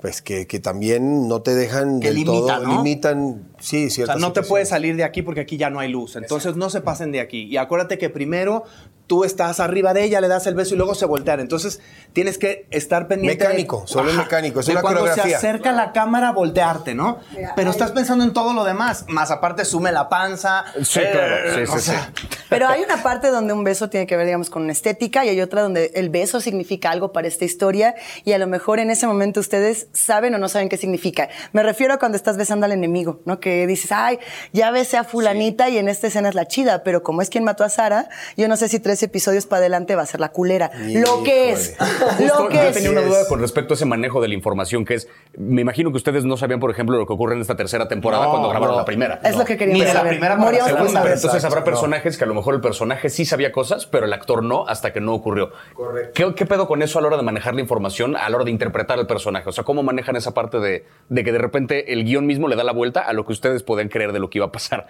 pues 0.00 0.22
que, 0.22 0.46
que 0.46 0.60
también 0.60 1.26
no 1.28 1.42
te 1.42 1.54
dejan 1.56 1.98
Que 2.00 2.06
del 2.06 2.16
limita, 2.18 2.30
todo, 2.56 2.66
¿no? 2.66 2.76
limitan, 2.76 3.48
sí, 3.58 3.86
O 3.86 3.90
ciertas 3.90 4.18
sea, 4.18 4.26
no 4.28 4.32
te 4.32 4.42
puedes 4.42 4.68
salir 4.68 4.94
de 4.96 5.02
aquí 5.04 5.22
porque 5.22 5.40
aquí 5.40 5.56
ya 5.56 5.70
no 5.70 5.80
hay 5.80 5.90
luz. 5.90 6.14
Entonces 6.16 6.54
no 6.56 6.70
se 6.70 6.80
pasen 6.80 7.10
de 7.12 7.20
aquí. 7.20 7.42
Y 7.46 7.56
acuérdate 7.56 7.98
que 7.98 8.08
primero 8.08 8.62
tú 9.10 9.24
estás 9.24 9.58
arriba 9.58 9.92
de 9.92 10.04
ella, 10.04 10.20
le 10.20 10.28
das 10.28 10.46
el 10.46 10.54
beso 10.54 10.74
y 10.74 10.76
luego 10.76 10.94
se 10.94 11.04
voltean. 11.04 11.40
Entonces 11.40 11.80
tienes 12.12 12.38
que 12.38 12.68
estar 12.70 13.08
pendiente. 13.08 13.42
Mecánico, 13.42 13.80
de, 13.80 13.88
solo 13.88 14.12
mecánico, 14.12 14.60
es 14.60 14.66
de 14.66 14.72
una 14.72 14.82
cuando 14.82 15.00
coreografía. 15.00 15.40
se 15.40 15.48
acerca 15.48 15.72
la 15.72 15.90
cámara, 15.90 16.30
voltearte, 16.30 16.94
¿no? 16.94 17.18
Pero 17.56 17.72
estás 17.72 17.90
pensando 17.90 18.22
en 18.22 18.32
todo 18.32 18.52
lo 18.54 18.62
demás. 18.62 19.06
Más 19.08 19.32
aparte, 19.32 19.64
sume 19.64 19.90
la 19.90 20.08
panza. 20.08 20.64
Sí, 20.84 21.00
Eh, 21.00 21.08
claro. 21.10 21.36
Sí, 21.56 21.60
o 21.72 21.74
sí, 21.76 21.80
sea, 21.86 22.12
sí. 22.14 22.28
Pero 22.48 22.68
hay 22.68 22.82
una 22.84 23.02
parte 23.02 23.30
donde 23.30 23.52
un 23.52 23.64
beso 23.64 23.90
tiene 23.90 24.06
que 24.06 24.16
ver, 24.16 24.26
digamos, 24.26 24.48
con 24.48 24.62
una 24.62 24.70
estética 24.70 25.24
y 25.24 25.30
hay 25.30 25.40
otra 25.40 25.62
donde 25.62 25.90
el 25.96 26.08
beso 26.08 26.40
significa 26.40 26.92
algo 26.92 27.10
para 27.10 27.26
esta 27.26 27.44
historia 27.44 27.96
y 28.24 28.30
a 28.30 28.38
lo 28.38 28.46
mejor 28.46 28.78
en 28.78 28.90
ese 28.90 29.08
momento 29.08 29.40
ustedes 29.40 29.88
saben 29.92 30.36
o 30.36 30.38
no 30.38 30.48
saben 30.48 30.68
qué 30.68 30.76
significa. 30.76 31.28
Me 31.52 31.64
refiero 31.64 31.94
a 31.94 31.98
cuando 31.98 32.14
estás 32.14 32.36
besando 32.36 32.66
al 32.66 32.70
enemigo, 32.70 33.22
¿no? 33.24 33.40
Que 33.40 33.66
dices, 33.66 33.90
ay, 33.90 34.20
ya 34.52 34.70
besé 34.70 34.98
a 34.98 35.02
fulanita 35.02 35.68
y 35.68 35.78
en 35.78 35.88
esta 35.88 36.06
escena 36.06 36.28
es 36.28 36.36
la 36.36 36.46
chida, 36.46 36.84
pero 36.84 37.02
como 37.02 37.22
es 37.22 37.28
quien 37.28 37.42
mató 37.42 37.64
a 37.64 37.68
Sara, 37.68 38.08
yo 38.36 38.46
no 38.46 38.56
sé 38.56 38.68
si 38.68 38.78
tres 38.78 38.99
episodios 39.02 39.46
para 39.46 39.60
adelante 39.60 39.94
va 39.96 40.02
a 40.02 40.06
ser 40.06 40.20
la 40.20 40.30
culera. 40.30 40.70
Lo 40.78 41.22
que 41.22 41.50
es. 41.52 41.76
Justo, 41.78 42.42
Lo 42.44 42.48
que 42.48 42.56
yo 42.56 42.62
es. 42.62 42.74
tenía 42.74 42.90
una 42.90 43.02
duda 43.02 43.26
con 43.28 43.40
respecto 43.40 43.74
a 43.74 43.76
ese 43.76 43.84
manejo 43.86 44.20
de 44.20 44.28
la 44.28 44.34
información, 44.34 44.84
que 44.84 44.94
es, 44.94 45.08
me 45.36 45.62
imagino 45.62 45.90
que 45.90 45.96
ustedes 45.96 46.24
no 46.24 46.36
sabían, 46.36 46.60
por 46.60 46.70
ejemplo, 46.70 46.96
lo 46.98 47.06
que 47.06 47.12
ocurre 47.12 47.34
en 47.34 47.40
esta 47.40 47.56
tercera 47.56 47.88
temporada 47.88 48.24
No, 48.24 48.30
cuando 48.30 48.48
grabaron 48.48 48.74
no. 48.74 48.80
la 48.80 48.84
primera. 48.84 49.20
Es 49.24 49.36
lo 49.36 49.44
que 49.44 49.56
queríamos 49.56 49.80
Ni 49.80 49.86
de 49.86 49.92
la 49.94 50.00
saber. 50.00 50.12
primera 50.12 50.34
la 50.36 50.40
Moríamos 50.40 50.70
por 50.70 50.78
segunda. 50.80 51.00
saber. 51.00 51.12
Pero 51.12 51.20
entonces 51.20 51.44
habrá 51.44 51.64
personajes 51.64 52.16
que 52.18 52.24
a 52.24 52.26
lo 52.26 52.34
mejor 52.34 52.54
el 52.54 52.60
personaje 52.60 53.08
sí 53.10 53.24
sabía 53.24 53.52
cosas, 53.52 53.86
pero 53.86 54.06
el 54.06 54.12
actor 54.12 54.42
no, 54.42 54.66
hasta 54.66 54.92
que 54.92 55.00
no 55.00 55.14
ocurrió. 55.14 55.50
Correcto. 55.74 56.12
¿Qué, 56.14 56.34
qué 56.34 56.46
pedo 56.46 56.66
con 56.66 56.82
eso 56.82 56.98
a 56.98 57.02
la 57.02 57.08
hora 57.08 57.16
de 57.16 57.22
manejar 57.22 57.54
la 57.54 57.60
información, 57.60 58.16
a 58.16 58.28
la 58.28 58.36
hora 58.36 58.44
de 58.44 58.50
interpretar 58.50 58.98
al 58.98 59.06
personaje? 59.06 59.48
O 59.48 59.52
sea, 59.52 59.64
¿cómo 59.64 59.82
manejan 59.82 60.16
esa 60.16 60.32
parte 60.34 60.58
de, 60.58 60.84
de 61.08 61.24
que 61.24 61.32
de 61.32 61.38
repente 61.38 61.92
el 61.92 62.04
guion 62.04 62.26
mismo 62.26 62.48
le 62.48 62.56
da 62.56 62.64
la 62.64 62.72
vuelta 62.72 63.00
a 63.00 63.12
lo 63.12 63.24
que 63.26 63.32
ustedes 63.32 63.62
podían 63.62 63.88
creer 63.88 64.12
de 64.12 64.18
lo 64.18 64.30
que 64.30 64.38
iba 64.38 64.46
a 64.46 64.52
pasar? 64.52 64.86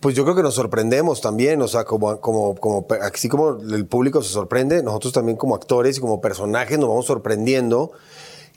Pues 0.00 0.14
yo 0.14 0.24
creo 0.24 0.36
que 0.36 0.42
nos 0.42 0.54
sorprendemos 0.54 1.20
también, 1.20 1.60
o 1.62 1.68
sea, 1.68 1.84
como, 1.84 2.20
como, 2.20 2.54
como, 2.56 2.86
así 3.02 3.28
como 3.28 3.37
el 3.60 3.86
público 3.86 4.22
se 4.22 4.32
sorprende, 4.32 4.82
nosotros 4.82 5.12
también 5.12 5.36
como 5.36 5.54
actores 5.54 5.98
y 5.98 6.00
como 6.00 6.20
personajes 6.20 6.78
nos 6.78 6.88
vamos 6.88 7.06
sorprendiendo. 7.06 7.92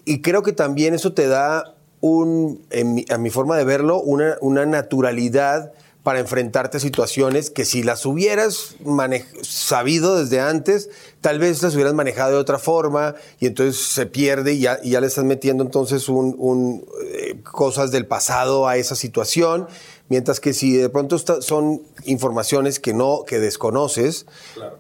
Y 0.06 0.22
creo 0.22 0.42
que 0.44 0.52
también 0.54 0.94
eso 0.94 1.14
te 1.14 1.28
da 1.28 1.76
un, 2.00 2.62
en 2.72 2.96
mi- 2.96 3.06
a 3.10 3.18
mi 3.18 3.30
forma 3.30 3.58
de 3.58 3.64
verlo, 3.64 4.02
una, 4.02 4.38
una 4.42 4.66
naturalidad 4.66 5.72
para 6.04 6.20
enfrentarte 6.20 6.78
a 6.78 6.80
situaciones 6.80 7.52
que 7.52 7.64
si 7.64 7.84
las 7.84 8.08
hubieras 8.08 8.76
sabido 9.44 10.18
desde 10.18 10.40
antes, 10.40 10.90
tal 11.22 11.38
vez 11.38 11.62
las 11.62 11.76
hubieras 11.76 11.94
manejado 11.94 12.32
de 12.32 12.38
otra 12.38 12.58
forma 12.58 13.14
y 13.40 13.46
entonces 13.46 13.80
se 13.86 14.08
pierde 14.08 14.54
y 14.54 14.62
ya, 14.62 14.80
y 14.82 14.90
ya 14.90 15.02
le 15.02 15.06
estás 15.06 15.26
metiendo 15.26 15.64
entonces 15.64 16.10
un, 16.10 16.36
un, 16.40 16.84
eh, 17.14 17.40
cosas 17.44 17.92
del 17.92 18.08
pasado 18.08 18.68
a 18.68 18.78
esa 18.78 18.96
situación. 18.96 19.68
Mientras 20.12 20.42
que 20.42 20.54
si 20.54 20.76
de 20.76 20.90
pronto 20.90 21.16
está- 21.16 21.42
son 21.42 21.84
informaciones 22.04 22.82
que 22.82 22.94
no, 22.94 23.24
que 23.26 23.40
desconoces, 23.40 24.26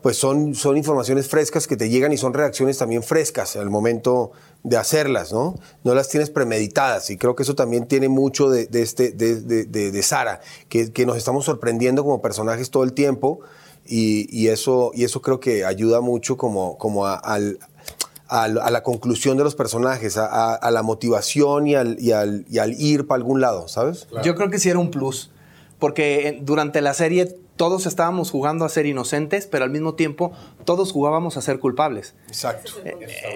pues 0.01 0.17
son, 0.17 0.55
son 0.55 0.75
informaciones 0.75 1.29
frescas 1.29 1.67
que 1.67 1.77
te 1.77 1.89
llegan 1.89 2.11
y 2.11 2.17
son 2.17 2.33
reacciones 2.33 2.77
también 2.77 3.01
frescas 3.01 3.55
al 3.55 3.69
momento 3.69 4.31
de 4.63 4.75
hacerlas, 4.75 5.31
¿no? 5.31 5.55
No 5.85 5.95
las 5.95 6.09
tienes 6.09 6.29
premeditadas 6.29 7.09
y 7.11 7.15
creo 7.17 7.33
que 7.37 7.43
eso 7.43 7.55
también 7.55 7.87
tiene 7.87 8.09
mucho 8.09 8.49
de, 8.49 8.65
de 8.65 8.81
este, 8.81 9.11
de, 9.13 9.39
de- 9.39 9.63
de- 9.63 9.91
de 9.91 10.03
Sara, 10.03 10.41
que, 10.67 10.91
que 10.91 11.05
nos 11.05 11.15
estamos 11.15 11.45
sorprendiendo 11.45 12.03
como 12.03 12.21
personajes 12.21 12.69
todo 12.69 12.83
el 12.83 12.91
tiempo 12.91 13.39
y, 13.87 14.27
y 14.37 14.49
eso, 14.49 14.91
y 14.93 15.05
eso 15.05 15.21
creo 15.21 15.39
que 15.39 15.63
ayuda 15.63 16.01
mucho 16.01 16.35
como, 16.35 16.77
como 16.77 17.05
a, 17.07 17.15
al- 17.15 17.57
a 18.39 18.69
la 18.71 18.81
conclusión 18.83 19.37
de 19.37 19.43
los 19.43 19.55
personajes, 19.55 20.17
a, 20.17 20.25
a- 20.25 20.55
a 20.55 20.71
la 20.71 20.83
motivación 20.83 21.67
y 21.67 21.75
al, 21.75 21.97
y 21.99 22.11
al, 22.13 22.45
y 22.49 22.59
al 22.59 22.73
ir 22.79 23.05
para 23.07 23.17
algún 23.17 23.41
lado, 23.41 23.67
¿sabes? 23.67 24.07
Yo 24.23 24.35
creo 24.35 24.49
que 24.49 24.57
sí 24.59 24.69
era 24.69 24.79
un 24.79 24.89
plus. 24.91 25.31
Porque 25.79 26.39
durante 26.43 26.79
la 26.81 26.93
serie 26.93 27.35
todos 27.61 27.85
estábamos 27.85 28.31
jugando 28.31 28.65
a 28.65 28.69
ser 28.69 28.87
inocentes, 28.87 29.45
pero 29.45 29.65
al 29.65 29.69
mismo 29.69 29.93
tiempo 29.93 30.31
todos 30.65 30.91
jugábamos 30.91 31.37
a 31.37 31.43
ser 31.43 31.59
culpables. 31.59 32.15
Exacto. 32.25 32.71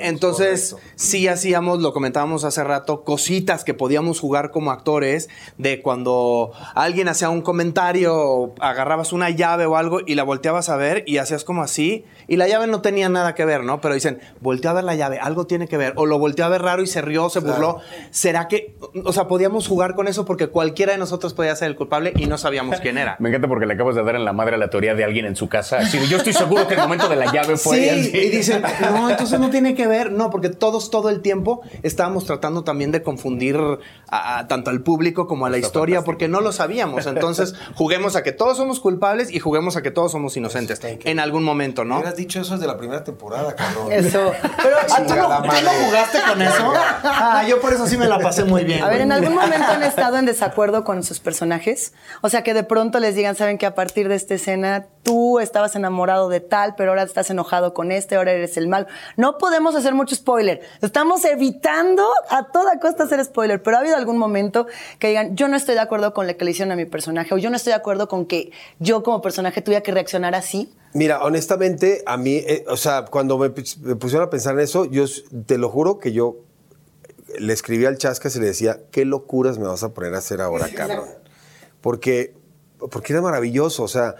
Entonces, 0.01 0.75
sí 0.96 1.27
hacíamos, 1.27 1.79
lo 1.79 1.94
comentábamos 1.94 2.44
hace 2.44 2.63
rato, 2.63 3.03
cositas 3.03 3.63
que 3.63 3.75
podíamos 3.75 4.20
jugar 4.20 4.50
como 4.50 4.72
actores, 4.72 5.29
de 5.60 5.84
cuando 5.84 6.53
alguien 6.74 7.08
hacía 7.08 7.29
un 7.29 7.44
comentario, 7.44 8.55
agarrabas 8.60 9.13
una 9.13 9.29
llave 9.29 9.67
o 9.67 9.77
algo 9.77 10.00
y 10.03 10.15
la 10.15 10.24
volteabas 10.24 10.70
a 10.70 10.75
ver 10.75 11.03
y 11.05 11.20
hacías 11.20 11.44
como 11.44 11.62
así, 11.62 12.03
y 12.27 12.38
la 12.38 12.48
llave 12.48 12.65
no 12.65 12.82
tenía 12.82 13.10
nada 13.10 13.36
que 13.36 13.46
ver, 13.46 13.63
¿no? 13.63 13.79
Pero 13.79 13.94
dicen, 13.94 14.22
volteó 14.41 14.72
a 14.72 14.74
ver 14.74 14.86
la 14.86 14.96
llave, 14.96 15.20
algo 15.20 15.46
tiene 15.46 15.67
que 15.67 15.77
ver, 15.77 15.94
o 15.98 16.08
lo 16.08 16.17
volteó 16.17 16.46
a 16.46 16.50
ver 16.50 16.63
raro 16.63 16.82
y 16.82 16.88
se 16.88 17.03
rió, 17.03 17.29
se 17.29 17.41
burló. 17.41 17.77
¿Será 18.10 18.48
que, 18.48 18.75
o 19.03 19.13
sea, 19.13 19.27
podíamos 19.27 19.67
jugar 19.67 19.94
con 19.94 20.08
eso 20.08 20.25
porque 20.25 20.48
cualquiera 20.48 20.94
de 20.94 20.98
nosotros 20.98 21.36
podía 21.36 21.55
ser 21.55 21.67
el 21.67 21.75
culpable 21.75 22.12
y 22.15 22.25
no 22.25 22.39
sabíamos 22.39 22.79
quién 22.79 22.98
era? 22.98 23.17
Me 23.20 23.29
encanta 23.29 23.48
porque 23.48 23.67
le 23.67 23.75
acabas 23.75 23.94
de 23.94 24.03
dar 24.03 24.14
en 24.15 24.25
la 24.25 24.34
madre 24.34 24.55
a 24.55 24.57
la 24.57 24.69
teoría 24.69 24.95
de 24.95 25.03
alguien 25.03 25.25
en 25.25 25.36
su 25.36 25.50
casa. 25.50 25.77
Así 25.79 26.00
yo 26.07 26.17
estoy 26.17 26.34
seguro 26.34 26.67
que 26.67 26.74
el 26.75 26.79
momento 26.81 27.07
de 27.10 27.15
la 27.15 27.31
llave 27.31 27.57
fue 27.57 27.77
Sí, 27.77 27.89
así. 27.89 28.17
y 28.17 28.29
dicen, 28.29 28.63
no, 28.81 29.10
entonces 29.10 29.39
no 29.39 29.50
tiene 29.50 29.75
que 29.75 29.88
ver. 29.88 30.12
No, 30.12 30.29
porque 30.29 30.50
todos 30.50 30.89
todo 30.91 31.10
el 31.10 31.22
tiempo 31.22 31.62
estábamos 31.84 32.25
tratando 32.25 32.63
también 32.63 32.91
de 32.91 33.01
confundir 33.03 33.57
a, 34.10 34.39
a- 34.39 34.48
tanto 34.48 34.69
al 34.69 34.81
público 34.81 35.27
como 35.27 35.45
a 35.45 35.50
la 35.50 35.57
historia, 35.57 36.03
porque 36.03 36.27
no 36.27 36.41
lo 36.41 36.51
sabíamos. 36.51 37.05
Entonces, 37.05 37.55
juguemos 37.75 38.15
a 38.15 38.24
que 38.24 38.31
todos 38.31 38.57
somos 38.57 38.79
culpables 38.79 39.31
y 39.31 39.39
juguemos 39.39 39.75
a 39.77 39.81
que 39.81 39.91
todos 39.91 40.12
somos 40.12 40.36
inocentes 40.38 40.79
en 40.84 41.19
algún 41.19 41.43
momento, 41.43 41.84
¿no? 41.86 41.95
Hubieras 41.95 42.15
dicho 42.15 42.39
eso 42.41 42.53
desde 42.55 42.67
la 42.67 42.77
primera 42.77 43.03
temporada, 43.03 43.55
cabrón. 43.55 43.91
Eso. 43.91 44.31
Pero 44.62 44.75
¿ah, 44.81 45.03
¿tú, 45.07 45.15
no, 45.15 45.41
tú 45.43 45.67
jugaste 45.86 46.19
con 46.27 46.41
eso? 46.41 46.74
Ah, 47.03 47.43
yo 47.48 47.60
por 47.62 47.74
eso 47.74 47.88
sí 47.88 47.98
me 47.98 48.07
la 48.07 48.19
pasé 48.19 48.43
muy 48.43 48.63
bien. 48.63 48.84
A 48.84 48.89
ver. 48.89 49.01
¿en 49.01 49.12
algún 49.12 49.34
momento 49.36 49.65
han 49.72 49.84
estado 49.84 50.17
en 50.17 50.25
desacuerdo 50.25 50.84
con 50.84 51.03
sus 51.03 51.19
personajes? 51.19 51.93
O 52.22 52.29
sea, 52.29 52.43
que 52.43 52.53
de 52.53 52.63
pronto 52.63 53.00
les 53.00 53.15
digan, 53.15 53.36
saben 53.36 53.57
que 53.57 53.65
a 53.65 53.75
partir 53.96 54.10
de 54.10 54.16
esta 54.16 54.34
escena 54.34 54.88
tú 55.04 55.40
estabas 55.40 55.74
enamorado 55.78 56.28
de 56.28 56.42
tal, 56.42 56.75
pero 56.75 56.92
ahora 56.92 57.04
estás 57.04 57.30
enojado 57.30 57.74
con 57.74 57.94
este, 57.94 58.16
ahora 58.18 58.34
eres 58.34 58.58
el 58.58 58.68
mal. 58.68 58.88
No 59.16 59.38
podemos 59.38 59.74
hacer 59.74 59.94
mucho 59.94 60.16
spoiler. 60.16 60.60
Estamos 60.82 61.24
evitando 61.24 62.06
a 62.30 62.52
toda 62.52 62.78
costa 62.82 63.04
hacer 63.06 63.24
spoiler, 63.24 63.64
pero 63.64 63.78
ha 63.78 63.80
habido 63.80 63.96
algún 63.96 64.18
momento 64.18 64.68
que 65.00 65.08
digan, 65.08 65.38
yo 65.38 65.48
no 65.48 65.56
estoy 65.56 65.75
de 65.75 65.80
acuerdo 65.82 66.14
con 66.14 66.28
lo 66.28 66.36
que 66.36 66.44
le 66.44 66.52
hicieron 66.52 66.74
a 66.74 66.75
mi 66.75 66.84
personaje, 66.86 67.34
o 67.34 67.38
yo 67.38 67.50
no 67.50 67.56
estoy 67.56 67.72
de 67.72 67.75
acuerdo 67.78 68.10
con 68.10 68.25
que 68.25 68.52
yo 68.80 69.02
como 69.02 69.22
personaje 69.22 69.62
tuviera 69.62 69.82
que 69.82 69.94
reaccionar 69.94 70.36
así. 70.36 70.74
Mira, 70.94 71.24
honestamente, 71.24 72.04
a 72.06 72.18
mí, 72.18 72.36
eh, 72.36 72.66
o 72.68 72.75
sea, 72.75 73.06
cuando 73.06 73.38
me, 73.38 73.50
pus- 73.50 73.78
me 73.78 73.96
pusieron 73.96 74.28
a 74.28 74.30
pensar 74.30 74.56
en 74.56 74.60
eso, 74.60 74.84
yo 74.84 75.06
te 75.46 75.58
lo 75.58 75.70
juro 75.70 76.00
que 76.00 76.12
yo 76.12 76.36
le 77.40 77.54
escribí 77.54 77.86
al 77.86 77.98
Chascas 77.98 78.36
y 78.36 78.42
le 78.42 78.48
decía, 78.48 78.80
¿qué 78.92 79.06
locuras 79.06 79.58
me 79.58 79.68
vas 79.68 79.84
a 79.84 79.94
poner 79.94 80.14
a 80.16 80.18
hacer 80.18 80.42
ahora, 80.42 80.68
cabrón? 80.75 81.08
Porque, 81.80 82.34
porque 82.91 83.13
era 83.13 83.22
maravilloso, 83.22 83.84
o 83.84 83.88
sea, 83.88 84.15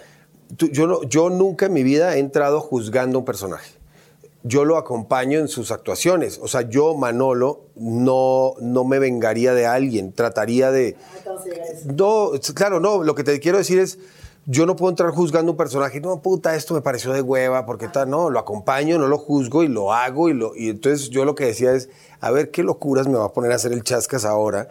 tú- 0.58 0.70
yo, 0.70 0.88
no, 0.88 1.04
yo 1.04 1.30
nunca 1.30 1.66
en 1.68 1.74
mi 1.74 1.84
vida 1.84 2.16
he 2.16 2.20
entrado 2.20 2.62
juzgando 2.62 3.18
a 3.18 3.20
un 3.20 3.26
personaje. 3.26 3.72
Yo 4.48 4.64
lo 4.64 4.78
acompaño 4.78 5.40
en 5.40 5.48
sus 5.48 5.72
actuaciones. 5.72 6.40
O 6.42 6.48
sea, 6.48 6.62
yo, 6.62 6.94
Manolo, 6.96 7.62
no, 7.76 8.54
no 8.62 8.84
me 8.84 9.00
vengaría 9.00 9.56
de 9.56 9.66
alguien. 9.66 10.14
Trataría 10.14 10.70
de... 10.70 10.96
No, 11.86 12.32
claro, 12.54 12.80
no. 12.80 13.04
Lo 13.04 13.16
que 13.16 13.24
te 13.24 13.40
quiero 13.40 13.58
decir 13.58 13.80
es, 13.80 13.98
yo 14.46 14.68
no 14.68 14.76
puedo 14.76 14.92
entrar 14.92 15.10
juzgando 15.10 15.52
un 15.54 15.58
personaje. 15.58 16.00
No, 16.00 16.22
puta, 16.22 16.56
esto 16.56 16.76
me 16.76 16.82
pareció 16.82 17.12
de 17.12 17.22
hueva, 17.22 17.66
porque 17.66 17.88
tal. 17.88 18.08
No, 18.12 18.30
lo 18.30 18.38
acompaño, 18.38 19.00
no 19.00 19.08
lo 19.08 19.18
juzgo 19.18 19.64
y 19.64 19.68
lo 19.68 19.92
hago. 19.94 20.30
Y, 20.30 20.34
lo, 20.34 20.56
y 20.56 20.70
entonces 20.70 21.10
yo 21.10 21.26
lo 21.26 21.34
que 21.34 21.46
decía 21.46 21.74
es, 21.74 21.90
a 22.20 22.30
ver, 22.30 22.52
¿qué 22.52 22.62
locuras 22.62 23.08
me 23.08 23.18
va 23.18 23.26
a 23.26 23.34
poner 23.34 23.52
a 23.52 23.56
hacer 23.56 23.72
el 23.74 23.84
chascas 23.84 24.26
ahora? 24.26 24.68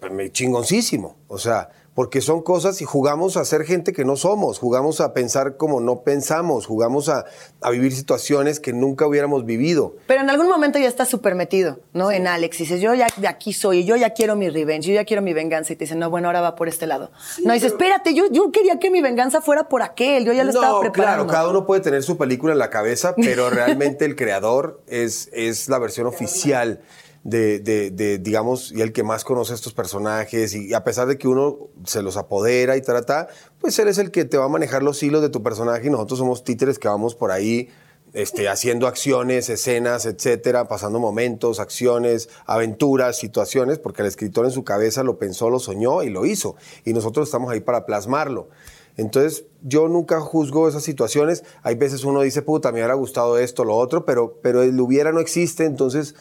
Pues, 0.00 0.10
me- 0.12 0.32
Chingoncísimo. 0.32 1.14
O 1.28 1.38
sea, 1.38 1.68
porque 1.96 2.20
son 2.20 2.42
cosas 2.42 2.82
y 2.82 2.84
jugamos 2.84 3.38
a 3.38 3.44
ser 3.46 3.64
gente 3.64 3.94
que 3.94 4.04
no 4.04 4.16
somos, 4.16 4.58
jugamos 4.58 5.00
a 5.00 5.14
pensar 5.14 5.56
como 5.56 5.80
no 5.80 6.02
pensamos, 6.02 6.66
jugamos 6.66 7.08
a, 7.08 7.24
a 7.62 7.70
vivir 7.70 7.94
situaciones 7.94 8.60
que 8.60 8.74
nunca 8.74 9.06
hubiéramos 9.06 9.46
vivido. 9.46 9.96
Pero 10.06 10.20
en 10.20 10.28
algún 10.28 10.46
momento 10.46 10.78
ya 10.78 10.88
estás 10.88 11.08
súper 11.08 11.34
metido, 11.34 11.80
¿no? 11.94 12.12
En 12.12 12.26
Alex. 12.26 12.60
Y 12.60 12.64
dices, 12.64 12.82
yo 12.82 12.92
ya 12.92 13.06
de 13.16 13.28
aquí 13.28 13.54
soy, 13.54 13.86
yo 13.86 13.96
ya 13.96 14.10
quiero 14.10 14.36
mi 14.36 14.50
revenge, 14.50 14.88
yo 14.88 14.92
ya 14.92 15.06
quiero 15.06 15.22
mi 15.22 15.32
venganza. 15.32 15.72
Y 15.72 15.76
te 15.76 15.84
dicen, 15.84 15.98
no, 15.98 16.10
bueno, 16.10 16.28
ahora 16.28 16.42
va 16.42 16.54
por 16.54 16.68
este 16.68 16.86
lado. 16.86 17.10
no, 17.42 17.54
dices, 17.54 17.72
espérate, 17.72 18.12
yo, 18.12 18.24
yo 18.30 18.52
quería 18.52 18.78
que 18.78 18.90
mi 18.90 19.00
venganza 19.00 19.40
fuera 19.40 19.66
por 19.66 19.80
aquel, 19.80 20.26
yo 20.26 20.34
ya 20.34 20.44
lo 20.44 20.50
estaba 20.50 20.78
preparando. 20.78 21.24
Claro, 21.24 21.26
cada 21.26 21.48
uno 21.48 21.64
puede 21.64 21.80
tener 21.80 22.02
su 22.02 22.18
película 22.18 22.52
en 22.52 22.58
la 22.58 22.68
cabeza, 22.68 23.14
pero 23.16 23.48
realmente 23.50 24.04
el 24.04 24.16
creador 24.16 24.82
es, 24.86 25.30
es 25.32 25.70
la 25.70 25.78
versión 25.78 26.06
oficial 26.06 26.82
de, 27.28 27.58
de- 27.58 27.90
de, 27.90 28.18
digamos, 28.18 28.70
y 28.72 28.80
el 28.82 28.92
que 28.92 29.02
más 29.02 29.24
conoce 29.24 29.52
a 29.52 29.56
estos 29.56 29.74
personajes. 29.74 30.54
Y 30.54 30.72
a 30.74 30.84
pesar 30.84 31.08
de 31.08 31.18
que 31.18 31.26
uno 31.28 31.58
se 31.84 32.02
los 32.02 32.16
apodera 32.16 32.76
y 32.76 32.82
trata, 32.82 33.28
pues 33.60 33.78
él 33.80 33.88
es 33.88 33.98
el 33.98 34.10
que 34.10 34.24
te 34.24 34.36
va 34.38 34.44
a 34.44 34.48
manejar 34.48 34.82
los 34.82 35.02
hilos 35.02 35.22
de 35.22 35.28
tu 35.28 35.42
personaje 35.42 35.88
y 35.88 35.90
nosotros 35.90 36.18
somos 36.20 36.44
títeres 36.44 36.78
que 36.78 36.88
vamos 36.88 37.14
por 37.14 37.32
ahí. 37.32 37.68
Este, 38.12 38.48
haciendo 38.48 38.86
acciones, 38.86 39.50
escenas, 39.50 40.06
etcétera, 40.06 40.68
pasando 40.68 40.98
momentos, 41.00 41.60
acciones, 41.60 42.30
aventuras, 42.46 43.18
situaciones, 43.18 43.78
porque 43.78 44.00
el 44.00 44.08
escritor 44.08 44.46
en 44.46 44.52
su 44.52 44.64
cabeza 44.64 45.02
lo 45.02 45.18
pensó, 45.18 45.50
lo 45.50 45.58
soñó 45.58 46.02
y 46.02 46.08
lo 46.08 46.24
hizo. 46.24 46.54
Y 46.84 46.94
nosotros 46.94 47.28
estamos 47.28 47.50
ahí 47.52 47.60
para 47.60 47.84
plasmarlo. 47.84 48.48
Entonces, 48.96 49.44
yo 49.60 49.88
nunca 49.88 50.20
juzgo 50.20 50.66
esas 50.66 50.82
situaciones. 50.82 51.44
Hay 51.62 51.74
veces 51.74 52.04
uno 52.04 52.22
dice, 52.22 52.40
puta, 52.40 52.72
me 52.72 52.78
hubiera 52.78 52.94
gustado 52.94 53.36
esto, 53.38 53.64
lo 53.64 53.76
otro, 53.76 54.06
pero, 54.06 54.38
pero 54.40 54.62
el 54.62 54.80
hubiera 54.80 55.12
no 55.12 55.20
existe. 55.20 55.64
Entonces, 55.64 56.14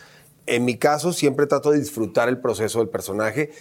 en 0.47 0.65
mi 0.65 0.77
caso, 0.77 1.13
siempre 1.13 1.47
trato 1.47 1.71
de 1.71 1.79
disfrutar 1.79 2.29
el 2.29 2.39
proceso 2.39 2.79
del 2.79 2.89
personaje. 2.89 3.51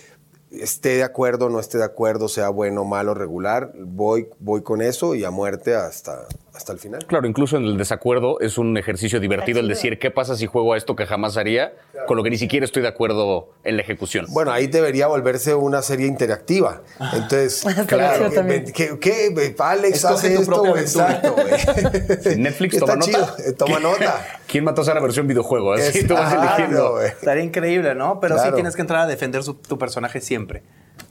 Esté 0.50 0.96
de 0.96 1.02
acuerdo, 1.02 1.48
no 1.48 1.58
esté 1.58 1.78
de 1.78 1.84
acuerdo, 1.84 2.28
sea 2.28 2.48
bueno, 2.48 2.84
malo, 2.84 3.14
regular, 3.14 3.72
voy, 3.76 4.28
voy 4.38 4.62
con 4.62 4.82
eso 4.82 5.14
y 5.14 5.24
a 5.24 5.30
muerte 5.30 5.74
hasta, 5.74 6.26
hasta 6.54 6.72
el 6.72 6.78
final. 6.78 7.04
Claro, 7.06 7.26
incluso 7.26 7.56
en 7.56 7.64
el 7.64 7.76
desacuerdo 7.76 8.38
es 8.40 8.58
un 8.58 8.76
ejercicio 8.78 9.18
divertido 9.18 9.58
el 9.60 9.66
decir 9.68 9.98
qué 9.98 10.10
pasa 10.10 10.36
si 10.36 10.46
juego 10.46 10.72
a 10.74 10.76
esto 10.76 10.94
que 10.94 11.04
jamás 11.04 11.36
haría, 11.36 11.74
con 12.06 12.16
lo 12.16 12.22
que 12.22 12.30
ni 12.30 12.38
siquiera 12.38 12.64
estoy 12.64 12.82
de 12.82 12.88
acuerdo 12.88 13.50
en 13.64 13.76
la 13.76 13.82
ejecución. 13.82 14.26
Bueno, 14.30 14.52
ahí 14.52 14.68
debería 14.68 15.06
volverse 15.08 15.54
una 15.54 15.82
serie 15.82 16.06
interactiva. 16.06 16.82
Entonces, 17.12 17.64
claro. 17.88 18.30
¿qué, 18.72 18.98
qué? 19.00 19.54
Alex 19.58 19.96
Escoge 19.96 20.14
hace 20.14 20.34
tu 20.36 20.42
esto. 20.76 20.76
Exacto, 20.76 21.34
güey. 21.34 22.36
Netflix 22.38 22.74
Está 22.74 22.86
toma 22.86 23.04
chido, 23.04 23.18
nota. 23.20 23.34
eh, 23.44 23.52
Toma 23.52 23.80
nota. 23.80 24.26
¿Quién 24.46 24.64
mató 24.64 24.82
a 24.82 24.84
Sara 24.84 25.00
versión 25.00 25.26
videojuego? 25.26 25.72
Así 25.72 25.98
Es- 25.98 26.06
tú 26.06 26.14
vas 26.14 26.32
Claro, 26.32 26.42
eligiendo. 26.48 26.92
güey. 26.92 27.08
Estaría 27.08 27.42
increíble, 27.42 27.94
¿no? 27.94 28.20
Pero 28.20 28.38
sí 28.38 28.48
tienes 28.54 28.76
que 28.76 28.82
entrar 28.82 29.00
a 29.02 29.06
defender 29.06 29.42
su- 29.42 29.54
tu 29.54 29.76
personaje 29.78 30.20
siempre. 30.20 30.62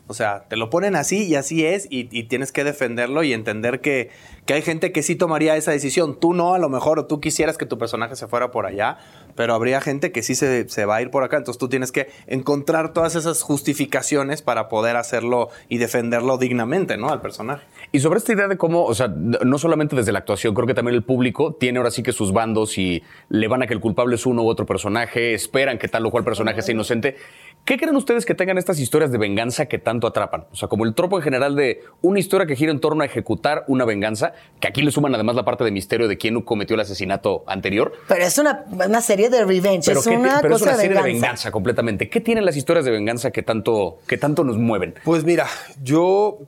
O 0.08 0.14
sea, 0.14 0.46
te 0.50 0.58
lo 0.58 0.70
ponen 0.70 0.98
así 0.98 1.24
y 1.26 1.36
así 1.36 1.66
es 1.66 1.88
y, 1.90 2.04
tienes 2.24 2.52
que 2.52 2.66
defenderlo 2.66 3.24
y 3.24 3.32
entender 3.32 3.80
que, 3.80 4.10
que 4.46 4.54
hay 4.54 4.62
gente 4.62 4.92
que 4.92 5.02
sí 5.02 5.16
tomaría 5.16 5.56
esa 5.56 5.72
decisión. 5.72 6.20
Tú 6.20 6.34
no, 6.34 6.54
a 6.54 6.60
lo 6.60 6.68
mejor, 6.68 7.00
o 7.00 7.06
tú 7.06 7.22
quisieras 7.22 7.58
que 7.58 7.66
tu 7.66 7.78
personaje 7.78 8.18
se 8.18 8.28
fuera 8.28 8.52
por 8.52 8.66
allá, 8.66 8.98
pero 9.36 9.54
habría 9.54 9.80
gente 9.80 10.12
que 10.12 10.22
sí 10.22 10.36
se, 10.36 10.68
se 10.68 10.86
va 10.86 10.98
a 10.98 11.02
ir 11.02 11.10
por 11.10 11.24
acá. 11.24 11.38
Entonces 11.38 11.58
tú 11.58 11.70
tienes 11.70 11.94
que 11.94 12.10
encontrar 12.28 12.92
todas 12.92 13.16
esas 13.16 13.42
justificaciones 13.44 14.42
para 14.42 14.68
poder 14.68 14.98
hacerlo 14.98 15.50
y 15.70 15.78
defenderlo 15.78 16.38
dignamente, 16.38 16.98
¿no? 16.98 17.10
Al 17.10 17.22
personaje. 17.22 17.66
Y 17.94 18.02
sobre 18.02 18.18
esta 18.18 18.34
idea 18.34 18.50
de 18.50 18.58
cómo, 18.58 18.84
o 18.84 18.94
sea, 18.94 19.08
no 19.08 19.58
solamente 19.58 19.96
desde 19.96 20.12
la 20.12 20.20
actuación, 20.20 20.54
creo 20.54 20.68
que 20.68 20.74
también 20.74 20.96
el 20.96 21.04
público 21.04 21.54
tiene 21.54 21.78
ahora 21.78 21.92
sí 21.92 22.04
que 22.04 22.12
sus 22.12 22.34
bandos 22.34 22.78
y 22.78 23.04
le 23.30 23.48
van 23.48 23.64
a 23.64 23.68
que 23.68 23.74
el 23.74 23.80
culpable 23.80 24.16
es 24.16 24.26
uno 24.26 24.44
u 24.44 24.48
otro 24.48 24.66
personaje, 24.66 25.34
esperan 25.34 25.78
que 25.78 25.88
tal 25.88 26.06
o 26.06 26.12
cual 26.12 26.26
personaje 26.26 26.62
sea 26.62 26.74
inocente. 26.74 27.16
¿Qué 27.66 27.78
creen 27.78 27.96
ustedes 27.96 28.26
que 28.26 28.36
tengan 28.36 28.58
estas 28.58 28.78
historias 28.78 29.10
de 29.14 29.18
venganza 29.18 29.68
que 29.68 29.78
tanto 29.80 30.06
atrapan? 30.06 30.48
O 30.52 30.56
sea, 30.56 30.68
como 30.68 30.84
el 30.84 30.94
tropo 30.94 31.18
en 31.18 31.24
general 31.24 31.56
de 31.56 31.80
una 32.02 32.20
historia 32.20 32.46
que 32.46 32.58
gira 32.58 32.72
en 32.74 32.82
torno 32.82 33.04
a 33.04 33.06
ejecutar 33.06 33.64
una 33.68 33.86
venganza, 33.86 34.34
que 34.60 34.68
aquí 34.68 34.82
le 34.82 34.92
suman 34.92 35.16
además 35.16 35.38
la 35.38 35.46
parte 35.46 35.64
de 35.64 35.72
misterio 35.72 36.10
de 36.10 36.18
quién 36.18 36.42
cometió 36.42 36.74
el 36.74 36.82
asesinato 36.82 37.46
anterior. 37.48 37.94
Pero 38.10 38.26
es 38.26 38.38
una, 38.38 38.66
una 38.70 39.00
serie 39.00 39.30
de 39.30 39.46
revenge, 39.46 39.86
Pero, 39.88 40.02
es 40.02 40.08
¿qué- 40.08 40.18
una 40.18 40.42
pero 40.42 40.56
es 40.56 40.62
cosa 40.62 40.74
una 40.74 40.82
serie 40.82 40.98
de 40.98 41.04
venganza 41.04 41.52
completamente. 41.52 42.10
¿Qué 42.10 42.20
tienen 42.20 42.44
las 42.46 42.58
historias 42.58 42.84
de 42.84 42.92
venganza 42.92 43.32
que 43.32 43.44
tanto, 43.44 44.00
que 44.08 44.18
tanto 44.18 44.44
nos 44.44 44.58
mueven? 44.58 44.96
Pues 45.06 45.24
mira, 45.24 45.48
yo, 45.82 46.40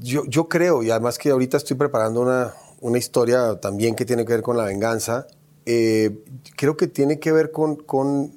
yo, 0.00 0.24
yo 0.26 0.48
creo, 0.48 0.82
y 0.82 0.90
además 0.90 1.18
que 1.18 1.30
ahorita 1.30 1.56
estoy 1.56 1.76
preparando 1.76 2.20
una, 2.20 2.52
una 2.80 2.98
historia 2.98 3.60
también 3.60 3.94
que 3.94 4.04
tiene 4.04 4.24
que 4.24 4.32
ver 4.32 4.42
con 4.42 4.56
la 4.56 4.64
venganza, 4.64 5.28
eh, 5.66 6.10
creo 6.56 6.76
que 6.76 6.88
tiene 6.88 7.20
que 7.20 7.30
ver 7.30 7.52
con, 7.52 7.76
con 7.76 8.32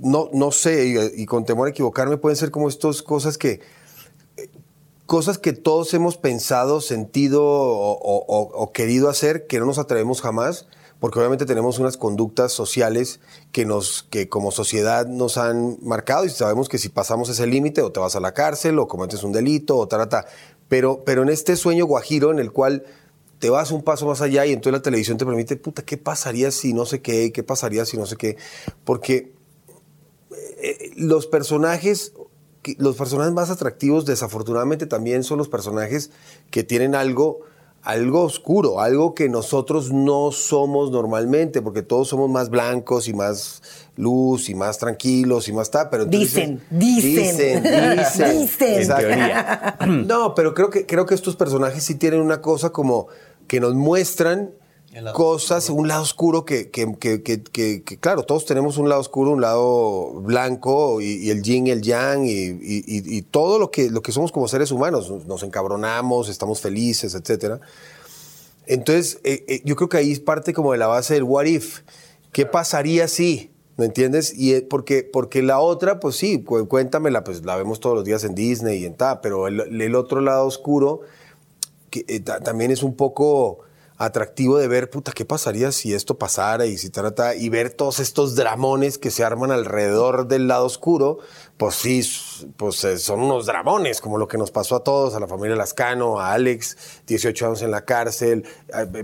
no, 0.00 0.28
no 0.32 0.50
sé, 0.50 1.12
y, 1.16 1.26
con 1.26 1.44
temor 1.44 1.68
a 1.68 1.70
equivocarme, 1.70 2.16
pueden 2.16 2.36
ser 2.36 2.50
como 2.50 2.68
estas 2.68 3.02
cosas 3.02 3.38
que, 3.38 3.60
cosas 5.06 5.38
que 5.38 5.52
todos 5.52 5.92
hemos 5.94 6.16
pensado, 6.16 6.80
sentido 6.80 7.42
o, 7.44 8.70
querido 8.72 9.08
hacer 9.08 9.46
que 9.46 9.58
no 9.58 9.66
nos 9.66 9.78
atrevemos 9.78 10.20
jamás, 10.20 10.66
porque 11.00 11.18
obviamente 11.18 11.44
tenemos 11.44 11.78
unas 11.78 11.96
conductas 11.96 12.52
sociales 12.52 13.20
que 13.52 13.66
nos, 13.66 14.04
que 14.04 14.28
como 14.28 14.50
sociedad 14.50 15.06
nos 15.06 15.36
han 15.36 15.76
marcado 15.82 16.24
y 16.24 16.30
sabemos 16.30 16.68
que 16.68 16.78
si 16.78 16.88
pasamos 16.88 17.28
ese 17.28 17.46
límite 17.46 17.82
o 17.82 17.92
te 17.92 18.00
vas 18.00 18.16
a 18.16 18.20
la 18.20 18.32
cárcel 18.32 18.78
o 18.78 18.88
cometes 18.88 19.22
un 19.22 19.32
delito 19.32 19.76
o 19.76 19.86
tarata. 19.86 20.24
Pero, 20.68 21.02
pero 21.04 21.22
en 21.22 21.28
este 21.28 21.56
sueño 21.56 21.84
guajiro 21.84 22.30
en 22.30 22.38
el 22.38 22.52
cual 22.52 22.84
te 23.38 23.50
vas 23.50 23.70
un 23.70 23.82
paso 23.82 24.06
más 24.06 24.22
allá 24.22 24.46
y 24.46 24.52
entonces 24.52 24.72
la 24.72 24.82
televisión 24.82 25.18
te 25.18 25.26
permite, 25.26 25.56
puta, 25.56 25.82
¿qué 25.82 25.98
pasaría 25.98 26.50
si 26.50 26.72
no 26.72 26.86
sé 26.86 27.02
qué? 27.02 27.30
¿Qué 27.30 27.42
pasaría 27.42 27.84
si 27.84 27.98
no 27.98 28.06
sé 28.06 28.16
qué? 28.16 28.38
Porque 28.84 29.33
eh, 30.64 30.92
los 30.96 31.26
personajes, 31.26 32.12
los 32.78 32.96
personajes 32.96 33.34
más 33.34 33.50
atractivos, 33.50 34.06
desafortunadamente 34.06 34.86
también 34.86 35.22
son 35.22 35.36
los 35.36 35.48
personajes 35.50 36.10
que 36.50 36.64
tienen 36.64 36.94
algo, 36.94 37.40
algo 37.82 38.22
oscuro, 38.22 38.80
algo 38.80 39.14
que 39.14 39.28
nosotros 39.28 39.92
no 39.92 40.32
somos 40.32 40.90
normalmente, 40.90 41.60
porque 41.60 41.82
todos 41.82 42.08
somos 42.08 42.30
más 42.30 42.48
blancos 42.48 43.08
y 43.08 43.12
más 43.12 43.62
luz 43.96 44.48
y 44.48 44.54
más 44.54 44.78
tranquilos 44.78 45.48
y 45.48 45.52
más 45.52 45.70
tal, 45.70 45.90
pero 45.90 46.06
Dicen, 46.06 46.62
dicen, 46.70 47.62
dicen, 47.62 47.62
dicen, 48.38 48.78
dicen. 48.78 50.06
No, 50.06 50.34
pero 50.34 50.54
creo 50.54 50.70
que 50.70 50.86
creo 50.86 51.04
que 51.04 51.14
estos 51.14 51.36
personajes 51.36 51.84
sí 51.84 51.96
tienen 51.96 52.22
una 52.22 52.40
cosa 52.40 52.70
como 52.70 53.08
que 53.46 53.60
nos 53.60 53.74
muestran 53.74 54.50
Cosas, 55.12 55.70
un 55.70 55.88
lado 55.88 56.02
oscuro 56.02 56.44
que, 56.44 56.70
que, 56.70 56.94
que- 56.98 57.42
que- 57.42 57.82
claro, 57.98 58.22
todos 58.22 58.44
tenemos 58.46 58.78
un 58.78 58.88
lado 58.88 59.00
oscuro, 59.00 59.32
un 59.32 59.40
lado 59.40 60.12
blanco 60.20 61.00
y, 61.00 61.14
y 61.14 61.30
el 61.30 61.42
yin 61.42 61.66
y 61.66 61.70
el 61.72 61.82
yang 61.82 62.24
y, 62.24 62.32
y- 62.32 62.84
y- 62.86 63.22
todo 63.22 63.58
lo 63.58 63.70
que, 63.70 63.90
lo 63.90 64.02
que 64.02 64.12
somos 64.12 64.30
como 64.30 64.46
seres 64.46 64.70
humanos. 64.70 65.10
Nos, 65.26 65.42
encabronamos, 65.42 66.28
estamos 66.28 66.60
felices, 66.60 67.14
etcétera. 67.14 67.60
Entonces, 68.66 69.18
eh, 69.24 69.44
eh, 69.48 69.62
yo 69.64 69.76
creo 69.76 69.88
que 69.88 69.96
ahí 69.98 70.12
es 70.12 70.20
parte 70.20 70.52
como 70.52 70.72
de 70.72 70.78
la 70.78 70.86
base 70.86 71.14
del 71.14 71.24
what 71.24 71.44
if. 71.46 71.80
¿Qué 72.32 72.46
pasaría 72.46 73.08
si? 73.08 73.50
¿Me 73.76 73.86
entiendes? 73.86 74.32
Y 74.38 74.54
eh, 74.54 74.62
porque, 74.62 75.02
porque 75.02 75.42
la 75.42 75.58
otra, 75.58 75.98
pues 76.00 76.16
sí, 76.16 76.42
cu- 76.44 76.68
cuéntamela, 76.68 77.24
pues 77.24 77.44
la 77.44 77.56
vemos 77.56 77.80
todos 77.80 77.96
los 77.96 78.04
días 78.04 78.22
en 78.24 78.34
Disney 78.36 78.82
y 78.82 78.86
en 78.86 78.94
tal, 78.94 79.20
pero 79.20 79.48
el, 79.48 79.80
el 79.82 79.94
otro 79.96 80.20
lado 80.20 80.46
oscuro 80.46 81.00
que, 81.90 82.04
eh, 82.06 82.20
ta- 82.20 82.40
también 82.40 82.70
es 82.70 82.82
un 82.84 82.94
poco 82.94 83.58
atractivo 83.98 84.58
de 84.58 84.68
ver, 84.68 84.90
puta, 84.90 85.12
¿qué 85.12 85.24
pasaría 85.24 85.70
si 85.72 85.94
esto 85.94 86.18
pasara 86.18 86.66
y 86.66 86.76
si 86.78 86.90
trata 86.90 87.34
y 87.34 87.48
ver 87.48 87.70
todos 87.70 88.00
estos 88.00 88.34
dramones 88.34 88.98
que 88.98 89.10
se 89.10 89.24
arman 89.24 89.50
alrededor 89.52 90.26
del 90.28 90.48
lado 90.48 90.66
oscuro? 90.66 91.18
Pues 91.56 91.76
sí, 91.76 92.02
pues 92.56 92.82
eh, 92.82 92.98
son 92.98 93.20
unos 93.20 93.46
dramones, 93.46 94.00
como 94.00 94.18
lo 94.18 94.26
que 94.26 94.36
nos 94.36 94.50
pasó 94.50 94.74
a 94.74 94.82
todos, 94.82 95.14
a 95.14 95.20
la 95.20 95.28
familia 95.28 95.54
Lascano, 95.54 96.18
a 96.18 96.32
Alex, 96.32 96.76
18 97.06 97.46
años 97.46 97.62
en 97.62 97.70
la 97.70 97.84
cárcel, 97.84 98.44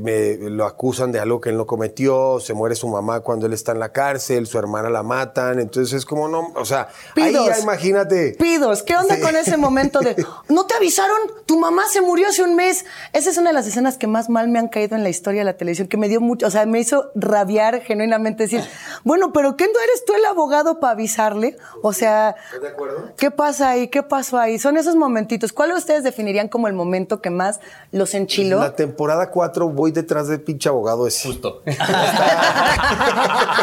me- 0.00 0.36
lo 0.50 0.66
acusan 0.66 1.12
de 1.12 1.20
algo 1.20 1.40
que 1.40 1.50
él 1.50 1.56
no 1.56 1.66
cometió, 1.66 2.40
se 2.40 2.52
muere 2.52 2.74
su 2.74 2.88
mamá 2.88 3.20
cuando 3.20 3.46
él 3.46 3.52
está 3.52 3.70
en 3.70 3.78
la 3.78 3.92
cárcel, 3.92 4.48
su 4.48 4.58
hermana 4.58 4.90
la 4.90 5.04
matan, 5.04 5.60
entonces 5.60 5.92
es 5.94 6.04
como 6.04 6.26
no, 6.26 6.52
o 6.56 6.64
sea, 6.64 6.88
ahí 7.14 7.30
Pidos. 7.30 7.46
ya 7.46 7.58
imagínate. 7.60 8.32
Pidos, 8.36 8.82
¿qué 8.82 8.96
onda 8.96 9.14
Sí. 9.14 9.20
con 9.22 9.36
ese 9.36 9.56
momento 9.56 10.00
de 10.00 10.16
no 10.48 10.66
te 10.66 10.74
avisaron? 10.74 11.18
Tu 11.46 11.56
mamá 11.56 11.84
se 11.88 12.00
murió 12.00 12.28
hace 12.28 12.42
un 12.42 12.56
mes. 12.56 12.84
Esa 13.12 13.30
es 13.30 13.36
una 13.38 13.50
de 13.50 13.54
las 13.54 13.66
escenas 13.68 13.96
que 13.96 14.08
más 14.08 14.28
mal 14.28 14.48
me 14.48 14.58
han 14.58 14.66
caído 14.68 14.79
en 14.84 15.02
la 15.02 15.08
historia 15.08 15.40
de 15.40 15.44
la 15.44 15.56
televisión, 15.56 15.88
que 15.88 15.96
me 15.96 16.08
dio 16.08 16.20
mucho, 16.20 16.46
o 16.46 16.50
sea, 16.50 16.66
me 16.66 16.80
hizo 16.80 17.10
rabiar 17.14 17.82
genuinamente 17.82 18.44
decir, 18.44 18.62
bueno, 19.04 19.32
pero 19.32 19.56
¿qué 19.56 19.64
no 19.64 19.80
eres 19.80 20.04
tú 20.04 20.14
el 20.14 20.24
abogado 20.24 20.80
para 20.80 20.92
avisarle? 20.92 21.56
O 21.82 21.92
sea, 21.92 22.36
¿Estás 22.46 22.62
de 22.62 22.68
acuerdo? 22.68 23.12
¿qué 23.16 23.30
pasa 23.30 23.70
ahí? 23.70 23.88
¿Qué 23.88 24.02
pasó 24.02 24.38
ahí? 24.38 24.58
Son 24.58 24.76
esos 24.76 24.96
momentitos. 24.96 25.52
¿Cuál 25.52 25.72
ustedes 25.72 26.04
definirían 26.04 26.48
como 26.48 26.68
el 26.68 26.74
momento 26.74 27.20
que 27.20 27.30
más 27.30 27.60
los 27.92 28.14
enchiló? 28.14 28.60
La 28.60 28.74
temporada 28.74 29.30
4 29.30 29.68
voy 29.68 29.92
detrás 29.92 30.28
del 30.28 30.40
pinche 30.40 30.68
abogado 30.68 31.06
ese. 31.06 31.28
Justo. 31.28 31.62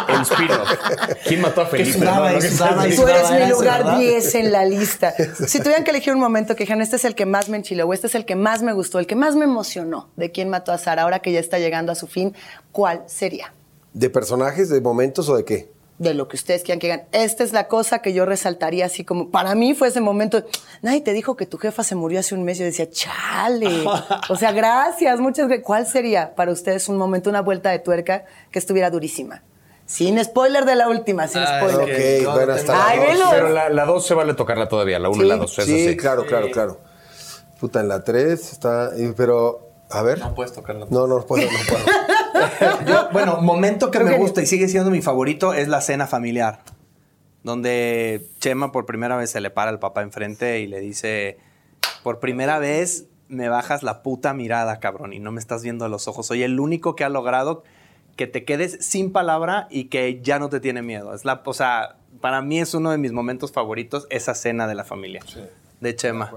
El 0.08 0.22
spin-off. 0.22 0.72
¿Quién 1.26 1.42
mató 1.42 1.62
a 1.62 1.66
Felipe? 1.66 1.94
sudaba 2.00 2.32
no? 2.32 2.38
y 2.38 2.42
sudaba 2.42 2.88
y 2.88 2.96
Tú 2.96 3.08
eres 3.08 3.32
mi 3.32 3.46
lugar 3.50 3.84
¿verdad? 3.84 4.00
10 4.00 4.36
en 4.36 4.52
la 4.52 4.66
lista. 4.66 5.14
Si 5.48 5.60
tuvieran 5.60 5.84
que 5.84 5.92
elegir 5.92 6.14
un 6.14 6.20
momento 6.20 6.56
que 6.56 6.64
dijeran, 6.64 6.82
este 6.82 6.96
es 6.98 7.06
el 7.06 7.16
que 7.16 7.26
más 7.26 7.50
me 7.50 7.58
enchiló, 7.58 7.86
o 7.88 7.94
este 7.94 8.08
es 8.08 8.16
el 8.16 8.26
que 8.26 8.36
más 8.36 8.62
me 8.62 8.74
gustó, 8.74 9.00
el 9.00 9.08
que 9.08 9.16
más 9.16 9.36
me 9.36 9.46
emocionó 9.46 10.10
de 10.16 10.32
quién 10.32 10.50
mató 10.50 10.72
a 10.72 10.78
Sara, 10.78 11.06
ahora 11.08 11.20
que 11.20 11.32
ya 11.32 11.40
está 11.40 11.58
llegando 11.58 11.92
a 11.92 11.96
su 11.96 12.06
fin, 12.08 12.36
¿cuál 12.72 13.04
sería? 13.08 13.54
¿De 13.94 14.10
personajes, 14.10 14.70
de 14.70 14.82
momentos 14.82 15.30
o 15.30 15.36
de 15.38 15.46
qué? 15.46 15.70
De 15.98 16.14
lo 16.14 16.28
que 16.28 16.36
ustedes 16.36 16.62
quieran 16.62 16.80
que 16.80 16.88
digan. 16.88 17.04
Esta 17.12 17.44
es 17.44 17.54
la 17.54 17.68
cosa 17.68 18.04
que 18.04 18.14
yo 18.14 18.26
resaltaría 18.26 18.86
así 18.86 19.04
como, 19.04 19.32
para 19.32 19.56
mí 19.56 19.74
fue 19.74 19.88
ese 19.88 20.00
momento, 20.02 20.44
nadie 20.84 21.02
te 21.02 21.12
dijo 21.14 21.36
que 21.36 21.48
tu 21.48 21.58
jefa 21.58 21.82
se 21.84 21.96
murió 21.96 22.20
hace 22.20 22.36
un 22.36 22.44
mes. 22.44 22.60
Yo 22.60 22.66
decía, 22.66 22.88
chale. 22.92 23.84
O 24.30 24.36
sea, 24.36 24.52
gracias, 24.52 25.20
muchas 25.20 25.48
gracias. 25.48 25.66
¿Cuál 25.66 25.88
sería 25.88 26.36
para 26.36 26.52
ustedes 26.52 26.88
un 26.90 26.98
momento, 26.98 27.30
una 27.32 27.42
vuelta 27.42 27.72
de 27.72 27.80
tuerca 27.80 28.26
que 28.52 28.60
estuviera 28.60 28.92
durísima? 28.92 29.42
Sin 29.88 30.24
spoiler 30.24 30.66
de 30.66 30.76
la 30.76 30.90
última, 30.90 31.28
sin 31.30 31.42
Ah, 31.42 31.62
spoiler. 31.62 32.22
ok. 32.22 32.28
Ok, 32.28 32.36
bueno, 32.36 32.54
hasta 32.54 32.88
Ay, 32.90 33.00
la 33.00 33.16
dos. 33.16 33.28
Pero 33.32 33.50
la, 33.50 33.70
la 33.70 33.86
dos 33.86 34.06
se 34.06 34.14
vale 34.14 34.34
tocarla 34.36 34.68
todavía, 34.68 35.00
la 35.00 35.10
uno 35.10 35.18
y 35.18 35.22
Sí. 35.22 35.28
la 35.30 35.38
dos. 35.38 35.58
Eso 35.58 35.66
Sí, 35.66 35.88
sí. 35.88 35.98
claro, 35.98 36.26
claro, 36.28 36.52
claro. 36.52 36.80
Puta, 37.60 37.80
en 37.80 37.88
la 37.88 38.04
3 38.04 38.52
está. 38.52 38.92
y- 38.98 39.14
Pero, 39.14 39.67
a 39.90 40.02
ver. 40.02 40.20
No 40.20 40.36
puedes 40.36 40.54
tocarla. 40.54 40.86
No, 40.90 41.08
no 41.08 41.26
puedo, 41.26 41.44
no 41.50 41.58
puedo. 41.68 42.86
Yo, 42.88 43.10
bueno, 43.12 43.42
momento 43.42 43.90
que 43.92 43.98
Creo 44.00 44.08
me 44.10 44.16
que- 44.16 44.22
gusta 44.22 44.42
y 44.42 44.46
sigue 44.46 44.68
siendo 44.68 44.92
mi 44.92 45.02
favorito 45.02 45.54
es 45.54 45.68
la 45.68 45.82
cena 45.82 46.08
familiar. 46.08 46.62
Donde 47.44 48.26
Chema 48.40 48.72
por 48.72 48.86
primera 48.86 49.16
vez 49.16 49.30
se 49.30 49.40
le 49.42 49.50
para 49.50 49.70
al 49.70 49.80
papá 49.80 50.02
enfrente 50.02 50.60
y 50.60 50.68
le 50.68 50.80
dice: 50.80 51.38
Por 52.04 52.20
primera 52.20 52.60
vez 52.60 53.06
me 53.30 53.48
bajas 53.50 53.84
la 53.84 54.04
puta 54.04 54.34
mirada, 54.34 54.80
cabrón, 54.80 55.14
y 55.14 55.20
no 55.20 55.32
me 55.32 55.40
estás 55.40 55.64
viendo 55.64 55.86
a 55.86 55.90
los 55.90 56.08
ojos. 56.08 56.28
Soy 56.28 56.44
el 56.44 56.60
único 56.60 56.96
que 56.96 57.04
ha 57.04 57.10
logrado 57.10 57.64
que 58.16 58.28
te 58.28 58.44
quedes 58.46 58.78
sin 58.86 59.12
palabra 59.12 59.68
y 59.70 59.86
que 59.86 60.22
ya 60.22 60.40
no 60.40 60.50
te 60.50 60.60
tiene 60.60 60.82
miedo. 60.82 61.14
Es 61.14 61.24
la, 61.24 61.42
o 61.46 61.54
sea, 61.54 61.98
para 62.20 62.42
mí 62.42 62.60
es 62.60 62.74
uno 62.74 62.90
de 62.92 62.98
mis 62.98 63.12
momentos 63.14 63.52
favoritos, 63.52 64.08
esa 64.10 64.34
cena 64.34 64.68
de 64.68 64.76
la 64.76 64.84
familia. 64.84 65.22
De 65.80 65.96
Chema. 65.96 66.34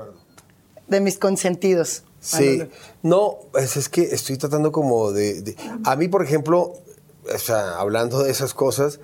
De 0.89 1.01
mis 1.01 1.19
consentidos. 1.19 2.05
Sí. 2.21 2.69
No, 3.03 3.39
es, 3.59 3.77
es 3.77 3.89
que 3.89 4.03
estoy 4.03 4.37
tratando 4.37 4.73
como 4.73 5.11
de, 5.13 5.41
de- 5.43 5.57
A 5.85 5.97
mí, 5.97 6.07
por 6.09 6.23
ejemplo, 6.23 6.75
o 7.35 7.39
sea, 7.39 7.79
hablando 7.79 8.23
de 8.23 8.31
esas 8.31 8.53
cosas, 8.55 9.01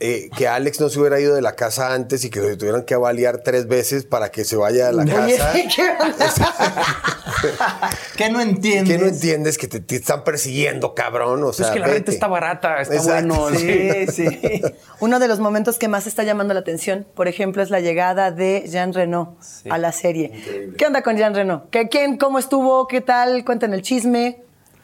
eh, 0.00 0.28
que 0.36 0.48
Alex 0.48 0.80
no 0.80 0.88
se 0.88 0.98
hubiera 1.00 1.20
ido 1.20 1.34
de 1.34 1.42
la 1.42 1.54
casa 1.56 1.94
antes 1.94 2.24
y 2.24 2.30
que 2.30 2.40
lo 2.40 2.56
tuvieran 2.58 2.84
que 2.84 2.94
avaliar 2.94 3.42
tres 3.44 3.66
veces 3.68 4.04
para 4.04 4.30
que 4.30 4.44
se 4.44 4.56
vaya 4.56 4.88
a 4.88 4.92
la 4.92 5.04
casa. 5.04 5.52
¿qué 8.16 8.30
no 8.30 8.40
entiendes? 8.40 8.96
¿Qué 8.96 9.02
no 9.02 9.08
entiendes 9.08 9.58
que 9.58 9.66
te, 9.68 9.80
te 9.80 9.96
están 9.96 10.24
persiguiendo, 10.24 10.94
cabrón? 10.94 11.42
O 11.44 11.52
sea, 11.52 11.66
es 11.66 11.72
que 11.72 11.78
la 11.80 11.86
vete. 11.86 11.96
renta 11.98 12.12
está 12.12 12.26
barata, 12.28 12.80
está 12.80 12.94
Exacto. 12.94 13.34
bueno. 13.34 13.58
Sí, 13.58 14.06
sí. 14.08 14.62
Uno 15.00 15.18
de 15.18 15.28
los 15.28 15.38
momentos 15.40 15.78
que 15.78 15.88
más 15.88 16.06
está 16.06 16.22
llamando 16.24 16.54
la 16.54 16.60
atención, 16.60 17.06
por 17.14 17.28
ejemplo, 17.28 17.62
es 17.62 17.70
la 17.70 17.80
llegada 17.80 18.30
de 18.30 18.64
Jean 18.68 18.92
Reno 18.92 19.36
Sí. 19.40 19.68
a 19.70 19.78
la 19.78 19.92
serie. 19.92 20.74
¿Qué 20.76 20.86
onda 20.86 21.02
con 21.02 21.16
Jean 21.16 21.34
Reno? 21.34 21.66
¿Qué, 21.70 21.88
¿Quién, 21.88 22.16
cómo 22.18 22.38
estuvo? 22.38 22.86
¿Qué 22.88 23.00
tal? 23.00 23.44
Cuenten 23.44 23.74
el 23.74 23.82
chisme. 23.82 24.42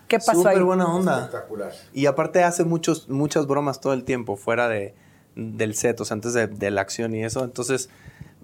¿Qué 0.08 0.18
pasó 0.18 0.40
Súper 0.40 0.56
ahí? 0.56 0.62
buena 0.62 0.86
onda. 0.92 1.18
Espectacular. 1.26 1.72
Y 1.92 2.06
aparte 2.06 2.42
hace 2.42 2.64
muchos, 2.64 3.08
muchas 3.08 3.46
bromas 3.46 3.80
todo 3.80 3.92
el 3.92 4.02
tiempo 4.04 4.36
fuera 4.36 4.68
de, 4.68 4.94
del 5.36 5.76
set, 5.76 6.00
o 6.00 6.04
sea, 6.04 6.16
antes 6.16 6.32
de, 6.34 6.48
de 6.48 6.70
la 6.72 6.80
acción 6.80 7.14
y 7.14 7.22
eso. 7.24 7.44
Entonces, 7.44 7.90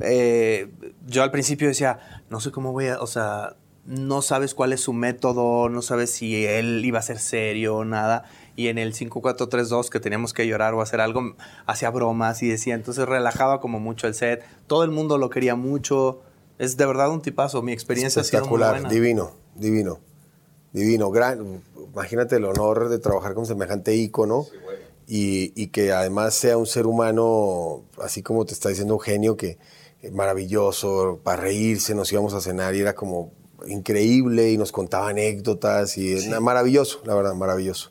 eh, 0.01 0.71
yo 1.07 1.23
al 1.25 1.31
principio 1.33 1.67
decía, 1.69 1.99
no 2.31 2.39
sé 2.41 2.51
cómo 2.53 2.71
voy 2.73 2.87
a, 2.89 3.01
o 3.01 3.07
sea, 3.09 3.57
no 3.87 4.21
sabes 4.21 4.55
cuál 4.55 4.73
es 4.73 4.81
su 4.81 4.93
método, 4.93 5.69
no 5.69 5.81
sabes 5.81 6.11
si 6.11 6.45
él 6.45 6.85
iba 6.85 6.99
a 6.99 7.03
ser 7.03 7.19
serio 7.19 7.77
o 7.77 7.85
nada. 7.85 8.25
Y 8.57 8.69
en 8.69 8.79
el 8.79 8.95
5432 8.95 9.91
que 9.91 10.01
teníamos 10.01 10.33
que 10.33 10.47
llorar 10.47 10.75
o 10.75 10.81
hacer 10.81 11.01
algo, 11.01 11.37
hacía 11.67 11.91
bromas 11.91 12.43
y 12.43 12.49
decía, 12.49 12.75
entonces 12.75 13.07
relajaba 13.07 13.61
como 13.61 13.79
mucho 13.79 14.07
el 14.07 14.15
set. 14.15 14.45
Todo 14.67 14.83
el 14.83 14.91
mundo 14.91 15.19
lo 15.19 15.31
quería 15.31 15.55
mucho. 15.55 16.23
Es 16.59 16.77
de 16.77 16.87
verdad 16.87 17.11
un 17.11 17.23
tipazo. 17.23 17.63
Mi 17.63 17.73
experiencia 17.73 18.23
ha 18.23 18.25
sido 18.25 18.47
muy 18.47 18.59
buena. 18.59 18.89
divino, 18.89 19.33
divino, 19.55 20.01
divino. 20.73 21.11
Gran, 21.11 21.63
imagínate 21.93 22.37
el 22.37 22.45
honor 22.45 22.89
de 22.89 22.99
trabajar 22.99 23.35
con 23.35 23.47
semejante 23.47 23.95
ícono 23.95 24.47
y, 25.07 25.53
y 25.55 25.69
que 25.69 25.93
además 25.93 26.35
sea 26.35 26.57
un 26.57 26.67
ser 26.67 26.87
humano, 26.87 27.85
así 28.03 28.23
como 28.23 28.45
te 28.47 28.55
está 28.55 28.71
diciendo 28.71 28.95
Eugenio, 28.95 29.37
que 29.37 29.59
maravilloso, 30.13 31.21
para 31.23 31.43
reírse, 31.43 31.95
nos 31.95 32.11
íbamos 32.13 32.35
a 32.35 32.41
cenar 32.41 32.75
y 32.75 32.81
era 32.81 32.95
como 32.95 33.33
increíble 33.69 34.51
y 34.51 34.59
nos 34.59 34.73
contaba 34.73 35.09
anécdotas 35.09 35.97
y 35.99 36.15
eh, 36.17 36.41
maravilloso, 36.41 37.01
la 37.05 37.15
verdad, 37.15 37.35
maravilloso. 37.35 37.91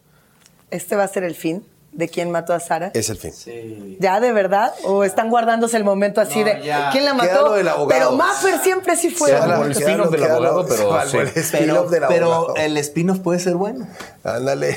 ¿Este 0.71 0.95
va 0.95 1.03
a 1.03 1.07
ser 1.07 1.23
el 1.23 1.35
fin 1.35 1.63
de 1.91 2.09
quién 2.09 2.29
mató 2.31 2.53
a 2.53 2.59
Sara? 2.59 2.91
Es 2.93 3.09
el 3.09 3.17
fin. 3.17 3.31
Sí. 3.31 3.97
¿Ya 4.01 4.19
de 4.19 4.33
verdad? 4.33 4.73
¿O 4.83 5.03
están 5.03 5.29
guardándose 5.29 5.77
el 5.77 5.83
momento 5.85 6.19
así 6.19 6.39
No, 6.39 6.45
de 6.45 6.61
ya. 6.63 6.89
quién 6.91 7.05
la 7.05 7.11
Queda 7.11 7.23
mató? 7.33 7.47
lo 7.49 7.53
del 7.53 7.67
abogado. 7.67 7.87
Pero 7.87 8.17
Maffer 8.17 8.59
siempre 8.59 8.95
sí 8.97 9.09
fue. 9.09 9.29
Queda 9.29 9.61
el 9.65 9.71
spin-off 9.71 10.11
del 10.11 10.23
abogado, 10.25 10.65
pero 10.67 11.05
sí. 11.07 11.17
el 11.17 11.27
Pero, 11.29 11.39
spin-off 11.41 11.89
del 11.91 12.03
pero 12.09 12.33
abogado. 12.33 12.55
el 12.57 12.77
spin-off 12.77 13.19
puede 13.19 13.39
ser 13.39 13.55
bueno. 13.55 13.87
Ándale. 14.23 14.75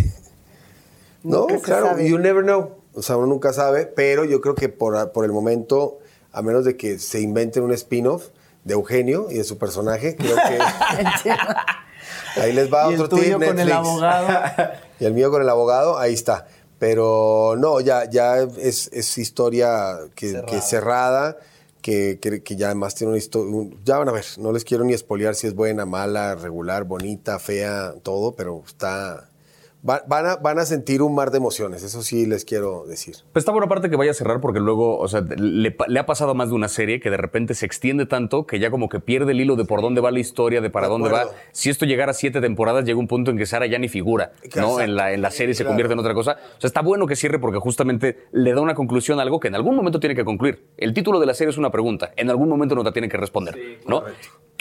No, 1.24 1.40
Nunca 1.48 1.58
claro, 1.60 1.98
you 2.00 2.18
never 2.18 2.44
know. 2.44 2.76
O 2.94 3.02
sea, 3.02 3.16
uno 3.16 3.26
nunca 3.26 3.52
sabe, 3.52 3.86
pero 3.86 4.24
yo 4.24 4.40
creo 4.40 4.54
que 4.54 4.68
por, 4.68 5.10
por 5.12 5.24
el 5.24 5.32
momento, 5.32 5.98
a 6.32 6.42
menos 6.42 6.64
de 6.64 6.76
que 6.76 6.98
se 6.98 7.20
inventen 7.20 7.62
un 7.64 7.72
spin-off, 7.72 8.26
de 8.68 8.74
Eugenio 8.74 9.26
y 9.30 9.38
de 9.38 9.44
su 9.44 9.58
personaje. 9.58 10.14
Creo 10.14 10.36
que 10.36 10.58
ahí 12.44 12.52
les 12.52 12.72
va 12.72 12.90
Y 12.90 12.94
el 12.94 13.02
otro 13.02 13.18
tuyo 13.18 13.38
tip, 13.38 13.48
con 13.48 13.58
el 13.58 13.72
abogado. 13.72 14.28
y 15.00 15.04
el 15.04 15.14
mío 15.14 15.30
con 15.30 15.42
el 15.42 15.48
abogado, 15.48 15.98
ahí 15.98 16.14
está. 16.14 16.46
Pero 16.78 17.56
no, 17.58 17.80
ya, 17.80 18.08
ya 18.08 18.38
es, 18.38 18.88
es 18.92 19.18
historia 19.18 19.98
que, 20.14 20.42
que 20.46 20.60
cerrada, 20.60 21.36
que, 21.82 22.18
que- 22.20 22.42
que 22.42 22.56
ya 22.56 22.66
además 22.66 22.94
tiene 22.94 23.10
una 23.12 23.18
historia. 23.18 23.68
Ya 23.84 23.98
van 23.98 24.08
a 24.08 24.12
ver, 24.12 24.24
no 24.36 24.52
les 24.52 24.64
quiero 24.64 24.84
ni 24.84 24.94
espolear 24.94 25.34
si 25.34 25.48
es 25.48 25.54
buena, 25.54 25.86
mala, 25.86 26.36
regular, 26.36 26.84
bonita, 26.84 27.38
fea, 27.40 27.94
todo, 28.04 28.34
pero 28.36 28.62
está. 28.66 29.27
Va- 29.86 30.02
van, 30.06 30.26
a, 30.26 30.36
van 30.36 30.58
a 30.58 30.64
sentir 30.64 31.02
un 31.02 31.14
mar 31.14 31.30
de 31.30 31.38
emociones, 31.38 31.82
eso 31.82 32.02
sí 32.02 32.26
les 32.26 32.44
quiero 32.44 32.84
decir. 32.86 33.16
Pues 33.32 33.42
está 33.42 33.52
buena 33.52 33.68
parte 33.68 33.90
que 33.90 33.96
vaya 33.96 34.10
a 34.12 34.14
cerrar 34.14 34.40
porque 34.40 34.60
luego, 34.60 34.98
o 34.98 35.08
sea, 35.08 35.20
le, 35.36 35.74
ha 35.98 36.06
pasado 36.06 36.34
más 36.34 36.48
de 36.48 36.54
una 36.54 36.68
serie 36.68 37.00
que 37.00 37.10
de 37.10 37.16
repente 37.16 37.54
se 37.54 37.66
extiende 37.66 38.06
tanto 38.06 38.46
que 38.46 38.58
ya 38.58 38.70
como 38.70 38.88
que 38.88 39.00
pierde 39.00 39.32
el 39.32 39.40
hilo 39.40 39.56
de 39.56 39.64
por 39.64 39.82
dónde 39.82 40.00
va 40.00 40.10
la 40.10 40.20
historia, 40.20 40.60
de 40.60 40.70
para 40.70 40.86
De 40.86 40.92
dónde 40.92 41.10
va. 41.10 41.24
Si 41.52 41.70
esto 41.70 41.84
llegara 41.86 42.10
a 42.12 42.14
siete 42.14 42.40
temporadas, 42.40 42.84
llega 42.84 42.98
un 42.98 43.08
punto 43.08 43.30
en 43.30 43.36
que 43.36 43.46
Sara 43.46 43.66
ya 43.66 43.78
ni 43.78 43.88
figura, 43.88 44.32
¿no? 44.56 44.80
En 44.80 44.94
la, 44.96 45.12
en 45.12 45.22
la 45.22 45.30
serie 45.30 45.54
se 45.54 45.64
convierte 45.64 45.92
en 45.92 45.98
otra 45.98 46.14
cosa. 46.14 46.38
O 46.56 46.60
sea, 46.60 46.68
está 46.68 46.80
bueno 46.82 47.06
que 47.06 47.16
cierre 47.16 47.38
porque 47.38 47.58
justamente 47.58 48.18
le 48.32 48.52
da 48.54 48.60
una 48.60 48.74
conclusión 48.74 49.18
a 49.18 49.22
algo 49.22 49.40
que 49.40 49.48
en 49.48 49.54
algún 49.54 49.76
momento 49.76 50.00
tiene 50.00 50.14
que 50.14 50.24
concluir. 50.24 50.66
El 50.76 50.94
título 50.94 51.20
de 51.20 51.26
la 51.26 51.34
serie 51.34 51.50
es 51.50 51.58
una 51.58 51.70
pregunta, 51.70 52.12
en 52.16 52.30
algún 52.30 52.48
momento 52.48 52.74
nos 52.74 52.84
la 52.84 52.92
tiene 52.92 53.08
que 53.08 53.16
responder, 53.16 53.56
¿no? 53.86 54.02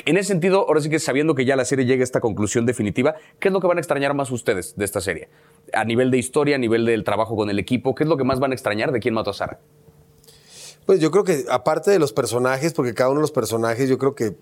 En 0.05 0.15
ese 0.15 0.29
sentido, 0.29 0.60
ahora 0.67 0.79
sí 0.79 0.89
que 0.89 0.99
sabiendo 0.99 1.36
que 1.36 1.43
ya 1.43 1.55
la 1.55 1.65
serie 1.65 1.86
llega 1.86 2.01
a 2.01 2.03
esta 2.03 2.21
conclusión 2.21 2.65
definitiva, 2.65 3.15
¿qué 3.39 3.49
es 3.49 3.53
lo 3.53 3.60
que 3.60 3.67
van 3.67 3.77
a 3.77 3.81
extrañar 3.81 4.13
más 4.13 4.31
ustedes 4.31 4.75
de 4.77 4.86
esta 4.86 5.01
serie? 5.01 5.27
A 5.73 5.83
nivel 5.83 6.12
de 6.12 6.17
historia, 6.17 6.55
a 6.55 6.60
nivel 6.60 6.86
del 6.86 7.03
trabajo 7.03 7.36
con 7.36 7.49
el 7.49 7.60
equipo, 7.60 7.93
¿qué 7.95 8.03
es 8.03 8.10
lo 8.10 8.15
que 8.15 8.23
más 8.23 8.39
van 8.39 8.51
a 8.51 8.53
extrañar 8.55 8.91
de 8.91 8.99
quién 8.99 9.13
mató 9.13 9.31
a 9.31 9.33
Sara? 9.33 9.60
Pues 10.86 11.01
yo 11.01 11.12
creo 11.12 11.25
que 11.25 11.43
aparte 11.49 11.91
de 11.91 11.99
los 11.99 12.13
personajes, 12.13 12.73
porque 12.73 12.93
cada 12.93 13.10
uno 13.10 13.19
de 13.19 13.23
los 13.23 13.31
personajes, 13.31 13.89
yo 13.89 13.97
creo 13.97 14.15
que, 14.15 14.38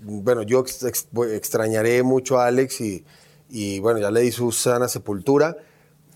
bueno, 0.00 0.42
yo 0.42 0.60
ex- 0.60 0.84
ex- 0.84 1.08
extrañaré 1.34 2.02
mucho 2.02 2.38
a 2.38 2.46
Alex 2.46 2.80
y, 2.80 3.04
y, 3.50 3.80
bueno, 3.80 3.98
ya 3.98 4.10
le 4.10 4.20
di 4.22 4.32
su 4.32 4.52
sana 4.52 4.88
sepultura. 4.88 5.56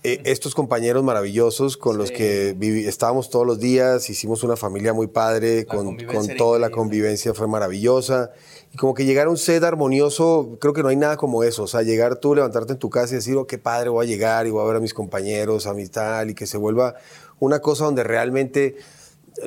Eh, 0.07 0.21
estos 0.25 0.53
compañeros 0.53 1.03
maravillosos 1.03 1.77
con 1.77 1.97
los 1.97 2.11
que 2.11 2.55
estábamos 2.87 3.31
todos 3.31 3.47
los 3.47 3.59
días, 3.59 4.07
hicimos 4.07 4.43
una 4.43 4.55
familia 4.55 4.93
muy 4.93 5.07
padre, 5.07 5.65
con, 5.65 5.97
con 5.97 6.27
toda 6.37 6.59
la 6.59 6.69
convivencia 6.69 7.33
fue 7.33 7.47
maravillosa. 7.47 8.29
Y 8.71 8.77
como 8.77 8.93
que 8.93 9.03
llegar 9.05 9.25
a 9.25 9.31
un 9.31 9.37
set 9.37 9.63
armonioso, 9.63 10.59
creo 10.61 10.73
que 10.73 10.83
no 10.83 10.89
hay 10.89 10.95
nada 10.95 11.17
como 11.17 11.43
eso. 11.43 11.63
O 11.63 11.67
sea, 11.67 11.81
llegar 11.81 12.17
tú, 12.17 12.35
levantarte 12.35 12.73
en 12.73 12.77
tu 12.77 12.91
casa 12.91 13.13
y 13.13 13.15
decir, 13.15 13.35
oh, 13.35 13.47
qué 13.47 13.57
padre, 13.57 13.89
voy 13.89 14.05
a 14.05 14.07
llegar 14.07 14.45
y 14.45 14.51
voy 14.51 14.61
a 14.61 14.67
ver 14.67 14.75
a 14.75 14.79
mis 14.79 14.93
compañeros, 14.93 15.65
a 15.65 15.73
mi 15.73 15.87
tal, 15.87 16.29
y 16.29 16.35
que 16.35 16.45
se 16.45 16.59
vuelva 16.59 16.93
una 17.39 17.61
cosa 17.61 17.85
donde 17.85 18.03
realmente 18.03 18.75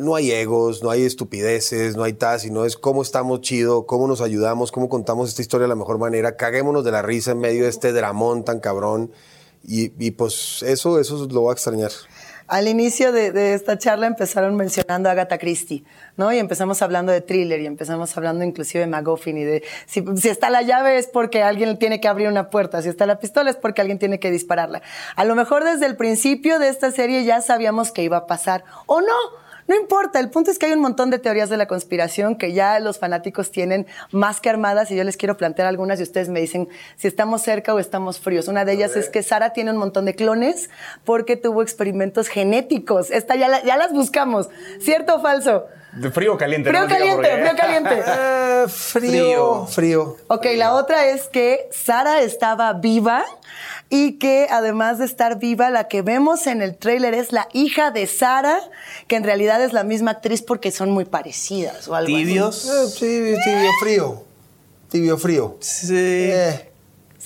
no 0.00 0.16
hay 0.16 0.32
egos, 0.32 0.82
no 0.82 0.90
hay 0.90 1.04
estupideces, 1.04 1.96
no 1.96 2.02
hay 2.02 2.14
tal, 2.14 2.40
sino 2.40 2.64
es 2.64 2.76
cómo 2.76 3.02
estamos 3.02 3.42
chido, 3.42 3.86
cómo 3.86 4.08
nos 4.08 4.20
ayudamos, 4.20 4.72
cómo 4.72 4.88
contamos 4.88 5.28
esta 5.28 5.40
historia 5.40 5.66
de 5.66 5.68
la 5.68 5.76
mejor 5.76 5.98
manera, 5.98 6.36
caguémonos 6.36 6.82
de 6.82 6.90
la 6.90 7.02
risa 7.02 7.30
en 7.30 7.38
medio 7.38 7.62
de 7.62 7.70
este 7.70 7.92
dramón 7.92 8.44
tan 8.44 8.58
cabrón. 8.58 9.12
Y, 9.64 10.10
pues 10.12 10.62
eso, 10.62 10.98
eso 10.98 11.26
lo 11.30 11.42
voy 11.42 11.50
a 11.50 11.52
extrañar. 11.52 11.90
Al 12.46 12.66
inicio 12.66 13.12
de, 13.12 13.30
de 13.30 13.52
esta 13.52 13.76
charla 13.76 14.06
empezaron 14.06 14.56
mencionando 14.56 15.10
a 15.10 15.12
Agatha 15.12 15.36
Christie, 15.36 15.84
¿no? 16.16 16.32
Y 16.32 16.38
empezamos 16.38 16.80
hablando 16.80 17.12
de 17.12 17.20
thriller 17.20 17.60
y 17.60 17.66
empezamos 17.66 18.16
hablando 18.16 18.42
inclusive 18.42 18.80
de 18.80 18.86
McGuffin 18.86 19.36
y 19.36 19.44
de 19.44 19.64
si, 19.84 20.02
si 20.16 20.30
está 20.30 20.48
la 20.48 20.62
llave 20.62 20.96
es 20.96 21.08
porque 21.08 21.42
alguien 21.42 21.78
tiene 21.78 22.00
que 22.00 22.08
abrir 22.08 22.26
una 22.26 22.48
puerta, 22.48 22.80
si 22.80 22.88
está 22.88 23.04
la 23.04 23.18
pistola 23.18 23.50
es 23.50 23.56
porque 23.56 23.82
alguien 23.82 23.98
tiene 23.98 24.18
que 24.18 24.30
dispararla. 24.30 24.80
A 25.14 25.26
lo 25.26 25.34
mejor 25.34 25.62
desde 25.64 25.84
el 25.84 25.96
principio 25.96 26.58
de 26.58 26.70
esta 26.70 26.90
serie 26.90 27.22
ya 27.24 27.42
sabíamos 27.42 27.92
que 27.92 28.02
iba 28.02 28.16
a 28.16 28.26
pasar 28.26 28.64
o 28.86 29.02
no. 29.02 29.47
No 29.68 29.76
importa, 29.76 30.18
el 30.18 30.30
punto 30.30 30.50
es 30.50 30.58
que 30.58 30.66
hay 30.66 30.72
un 30.72 30.80
montón 30.80 31.10
de 31.10 31.18
teorías 31.18 31.50
de 31.50 31.56
la 31.58 31.66
conspiración 31.68 32.36
que 32.36 32.52
ya 32.54 32.80
los 32.80 32.98
fanáticos 32.98 33.50
tienen 33.50 33.86
más 34.10 34.40
que 34.40 34.48
armadas 34.50 34.90
y 34.90 34.96
yo 34.96 35.04
les 35.04 35.16
quiero 35.18 35.36
plantear 35.36 35.68
algunas 35.68 36.00
y 36.00 36.02
ustedes 36.02 36.28
me 36.30 36.40
dicen 36.40 36.68
si 36.96 37.06
estamos 37.06 37.42
cerca 37.42 37.74
o 37.74 37.78
estamos 37.78 38.18
fríos. 38.18 38.48
Una 38.48 38.64
de 38.64 38.72
ellas 38.72 38.96
es 38.96 39.08
que 39.10 39.22
Sara 39.22 39.52
tiene 39.52 39.70
un 39.70 39.76
montón 39.76 40.06
de 40.06 40.14
clones 40.14 40.70
porque 41.04 41.36
tuvo 41.36 41.62
experimentos 41.62 42.28
genéticos. 42.28 43.10
Esta 43.10 43.36
ya, 43.36 43.46
la- 43.48 43.62
ya 43.62 43.76
las 43.76 43.92
buscamos. 43.92 44.48
¿Cierto 44.80 45.16
o 45.16 45.20
falso? 45.20 45.66
De 45.92 46.10
frío 46.10 46.34
o 46.34 46.38
caliente. 46.38 46.68
Frío 46.68 46.82
no 46.82 46.88
caliente, 46.88 47.30
frío 47.30 47.56
caliente. 47.56 48.02
Eh, 48.58 48.64
frío, 48.68 49.66
frío. 49.66 50.16
Ok, 50.26 50.46
la 50.56 50.74
otra 50.74 51.06
es 51.06 51.28
que 51.28 51.68
Sara 51.70 52.22
estaba 52.22 52.72
viva 52.72 53.24
y 53.88 54.18
que 54.18 54.48
además 54.50 54.98
de 54.98 55.04
estar 55.04 55.38
viva, 55.38 55.70
la 55.70 55.86
que 55.86 56.02
vemos 56.02 56.46
en 56.46 56.60
el 56.60 56.76
tráiler 56.76 57.14
es 57.14 57.32
la 57.32 57.48
hija 57.52 57.90
de 57.92 58.06
Sara, 58.06 58.58
que 59.06 59.16
en 59.16 59.22
realidad 59.22 59.62
es 59.62 59.72
la 59.72 59.84
misma 59.84 60.12
actriz 60.12 60.42
porque 60.42 60.72
son 60.72 60.90
muy 60.90 61.04
parecidas 61.04 61.86
o 61.86 61.94
algo 61.94 62.14
así. 62.14 62.24
Tibios. 62.24 62.66
Eh, 62.66 62.88
sí, 62.88 63.34
tibio 63.44 63.70
frío. 63.80 64.24
Tibio 64.90 65.18
frío. 65.18 65.56
Sí. 65.60 65.94
Eh, 65.94 66.67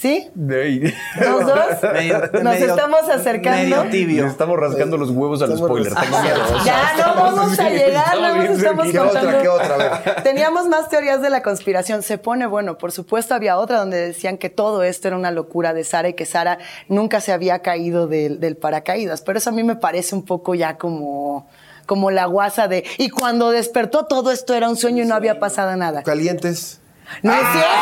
¿Sí? 0.02 0.28
De 0.34 0.62
ahí. 0.64 0.94
¿Los 1.20 1.46
dos? 1.46 1.58
Medio- 1.92 2.18
Nos 2.32 2.42
medio- 2.42 2.66
estamos 2.74 3.08
acercando. 3.08 3.62
Medio 3.62 3.84
tibio. 3.88 4.24
Le 4.24 4.30
estamos 4.30 4.58
rascando 4.58 4.96
los 4.96 5.10
huevos 5.10 5.40
al 5.42 5.56
spoiler. 5.56 5.94
Tengo 5.94 6.20
miedo. 6.22 6.38
Ya 6.64 6.92
no 6.98 7.14
vamos 7.14 7.56
a 7.60 7.70
llegar, 7.70 8.18
luego 8.18 8.40
bien 8.40 8.52
estamos. 8.54 8.86
¿Qué 8.90 8.98
otra, 8.98 9.52
otra? 9.52 10.22
Teníamos 10.24 10.66
más 10.66 10.88
teorías 10.88 11.22
de 11.22 11.30
la 11.30 11.40
conspiración. 11.44 12.02
Se 12.02 12.18
pone 12.18 12.46
bueno. 12.48 12.78
Por 12.78 12.90
supuesto, 12.90 13.32
había 13.36 13.56
otra 13.58 13.78
donde 13.78 13.96
decían 14.08 14.38
que 14.38 14.50
todo 14.50 14.82
esto 14.82 15.06
era 15.06 15.16
una 15.16 15.30
locura 15.30 15.72
de 15.72 15.84
Sara 15.84 16.08
y 16.08 16.14
que 16.14 16.26
Sara 16.26 16.58
nunca 16.88 17.20
se 17.20 17.30
había 17.30 17.60
caído 17.60 18.08
del, 18.08 18.40
del 18.40 18.56
paracaídas. 18.56 19.22
Pero 19.22 19.38
eso 19.38 19.50
a 19.50 19.52
mí 19.52 19.62
me 19.62 19.76
parece 19.76 20.16
un 20.16 20.24
poco 20.24 20.56
ya 20.56 20.78
como, 20.78 21.46
como 21.86 22.10
la 22.10 22.26
guasa 22.26 22.66
de. 22.66 22.82
Y 22.98 23.08
cuando 23.10 23.52
despertó, 23.52 24.06
todo 24.06 24.32
esto 24.32 24.52
era 24.54 24.68
un 24.68 24.76
sueño 24.76 25.04
y 25.04 25.06
no 25.06 25.14
había 25.14 25.38
pasado 25.38 25.76
nada. 25.76 26.02
Calientes. 26.02 26.80
¡No 27.22 27.32
es 27.32 27.40
cierto! 27.52 27.72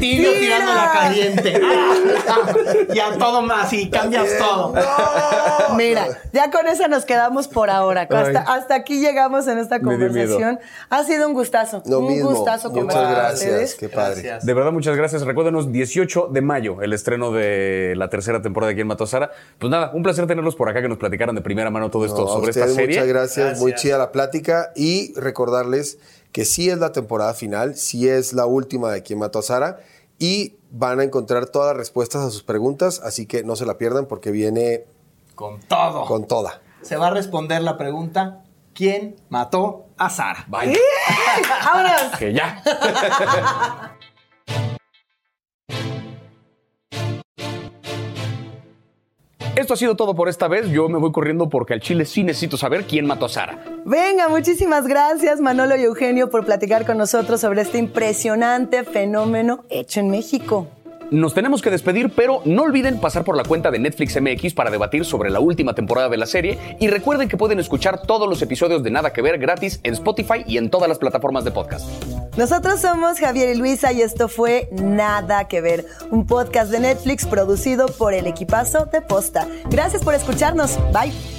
Tibio 0.00 0.30
¡Mentira! 0.30 0.56
tirando 0.56 0.74
la 0.74 0.92
caliente. 0.92 1.60
y 2.92 2.98
a 2.98 3.16
todo 3.18 3.42
más, 3.42 3.72
y 3.72 3.88
cambias 3.88 4.26
todo. 4.38 4.74
Mira, 5.76 6.06
ya 6.32 6.50
con 6.50 6.66
esa 6.66 6.88
nos 6.88 7.04
quedamos 7.04 7.48
por 7.48 7.70
ahora. 7.70 8.08
Hasta, 8.46 8.74
aquí 8.74 9.00
llegamos 9.00 9.46
en 9.46 9.58
esta 9.58 9.80
conversación. 9.80 10.58
Ha 10.90 11.04
sido 11.04 11.28
un 11.28 11.34
gustazo. 11.34 11.82
Lo 11.86 12.00
un 12.00 12.08
mismo. 12.08 12.30
gustazo 12.30 12.70
Muchas 12.70 12.78
conversar 12.80 13.04
con 13.04 13.14
gracias. 13.14 13.50
ustedes. 13.50 13.74
Qué 13.76 13.88
padre. 13.88 14.22
Gracias. 14.22 14.46
De 14.46 14.54
verdad, 14.54 14.72
muchas 14.72 14.96
gracias. 14.96 15.22
Recuérdenos, 15.22 15.72
18 15.72 16.28
de 16.32 16.40
mayo, 16.42 16.82
el 16.82 16.92
estreno 16.92 17.32
de 17.32 17.94
la 17.96 18.08
tercera 18.08 18.42
temporada 18.42 18.68
de 18.70 18.74
Quién 18.74 18.86
Mató 18.86 19.04
a 19.04 19.06
Sara. 19.06 19.30
Pues 19.58 19.70
nada, 19.70 19.90
un 19.94 20.02
placer 20.02 20.26
tenerlos 20.26 20.56
por 20.56 20.68
acá, 20.68 20.82
que 20.82 20.88
nos 20.88 20.98
platicaran 20.98 21.34
de 21.34 21.40
primera 21.40 21.70
mano 21.70 21.90
todo 21.90 22.04
esto 22.04 22.22
No, 22.22 22.28
a 22.28 22.32
sobre 22.32 22.50
esta 22.50 22.68
serie. 22.68 22.96
Muchas 22.96 23.06
gracias, 23.06 23.60
muy 23.60 23.74
chida 23.74 23.98
la 23.98 24.12
plática 24.12 24.72
y 24.74 25.14
recordarles 25.18 25.98
que 26.32 26.44
sí 26.44 26.68
es 26.70 26.78
la 26.78 26.92
temporada 26.92 27.34
final, 27.34 27.76
sí 27.76 28.08
es 28.08 28.32
la 28.32 28.46
última 28.46 28.90
de 28.92 29.02
Quien 29.02 29.18
mató 29.18 29.38
a 29.38 29.42
Sara 29.42 29.78
y 30.18 30.56
van 30.70 31.00
a 31.00 31.04
encontrar 31.04 31.46
todas 31.46 31.68
las 31.68 31.76
respuestas 31.76 32.22
a 32.22 32.30
sus 32.30 32.42
preguntas, 32.42 33.00
así 33.04 33.26
que 33.26 33.42
no 33.44 33.56
se 33.56 33.66
la 33.66 33.78
pierdan 33.78 34.06
porque 34.06 34.30
viene 34.30 34.84
Con 35.34 35.60
todo. 35.60 36.04
con 36.06 36.26
toda. 36.26 36.60
Se 36.82 36.96
va 36.96 37.08
a 37.08 37.10
responder 37.10 37.62
la 37.62 37.76
pregunta: 37.78 38.42
¿Quién 38.74 39.16
mató 39.30 39.86
a 39.96 40.10
Sara? 40.10 40.44
Vaya, 40.48 40.72
¡Vámonos! 41.64 42.18
que 42.18 42.32
ya. 42.32 42.62
Esto 49.56 49.72
ha 49.72 49.76
sido 49.78 49.96
todo 49.96 50.14
por 50.14 50.28
esta 50.28 50.48
vez. 50.48 50.68
Yo 50.68 50.86
me 50.90 50.98
voy 50.98 51.12
corriendo 51.12 51.48
porque 51.48 51.72
al 51.72 51.80
chile 51.80 52.04
sí 52.04 52.22
necesito 52.22 52.58
saber 52.58 52.84
quién 52.84 53.06
mató 53.06 53.24
a 53.24 53.28
Sara. 53.30 53.64
Venga, 53.86 54.28
muchísimas 54.28 54.86
gracias 54.86 55.40
Manolo 55.40 55.76
y 55.76 55.82
Eugenio 55.82 56.28
por 56.28 56.44
platicar 56.44 56.84
con 56.84 56.98
nosotros 56.98 57.40
sobre 57.40 57.62
este 57.62 57.78
impresionante 57.78 58.84
fenómeno 58.84 59.64
hecho 59.70 60.00
en 60.00 60.10
México. 60.10 60.66
Nos 61.10 61.34
tenemos 61.34 61.62
que 61.62 61.70
despedir, 61.70 62.10
pero 62.10 62.42
no 62.44 62.62
olviden 62.62 62.98
pasar 62.98 63.24
por 63.24 63.36
la 63.36 63.44
cuenta 63.44 63.70
de 63.70 63.78
Netflix 63.78 64.20
MX 64.20 64.54
para 64.54 64.70
debatir 64.70 65.04
sobre 65.04 65.30
la 65.30 65.40
última 65.40 65.74
temporada 65.74 66.08
de 66.08 66.16
la 66.16 66.26
serie 66.26 66.58
y 66.80 66.88
recuerden 66.88 67.28
que 67.28 67.36
pueden 67.36 67.60
escuchar 67.60 68.02
todos 68.02 68.28
los 68.28 68.42
episodios 68.42 68.82
de 68.82 68.90
Nada 68.90 69.12
que 69.12 69.22
Ver 69.22 69.38
gratis 69.38 69.80
en 69.84 69.92
Spotify 69.94 70.44
y 70.46 70.58
en 70.58 70.68
todas 70.68 70.88
las 70.88 70.98
plataformas 70.98 71.44
de 71.44 71.52
podcast. 71.52 71.88
Nosotros 72.36 72.80
somos 72.80 73.18
Javier 73.18 73.54
y 73.54 73.58
Luisa 73.58 73.92
y 73.92 74.02
esto 74.02 74.28
fue 74.28 74.68
Nada 74.72 75.46
que 75.48 75.60
Ver, 75.60 75.86
un 76.10 76.26
podcast 76.26 76.70
de 76.70 76.80
Netflix 76.80 77.24
producido 77.26 77.86
por 77.86 78.12
el 78.12 78.26
equipazo 78.26 78.86
de 78.86 79.00
Posta. 79.00 79.46
Gracias 79.70 80.02
por 80.02 80.14
escucharnos. 80.14 80.78
Bye. 80.92 81.35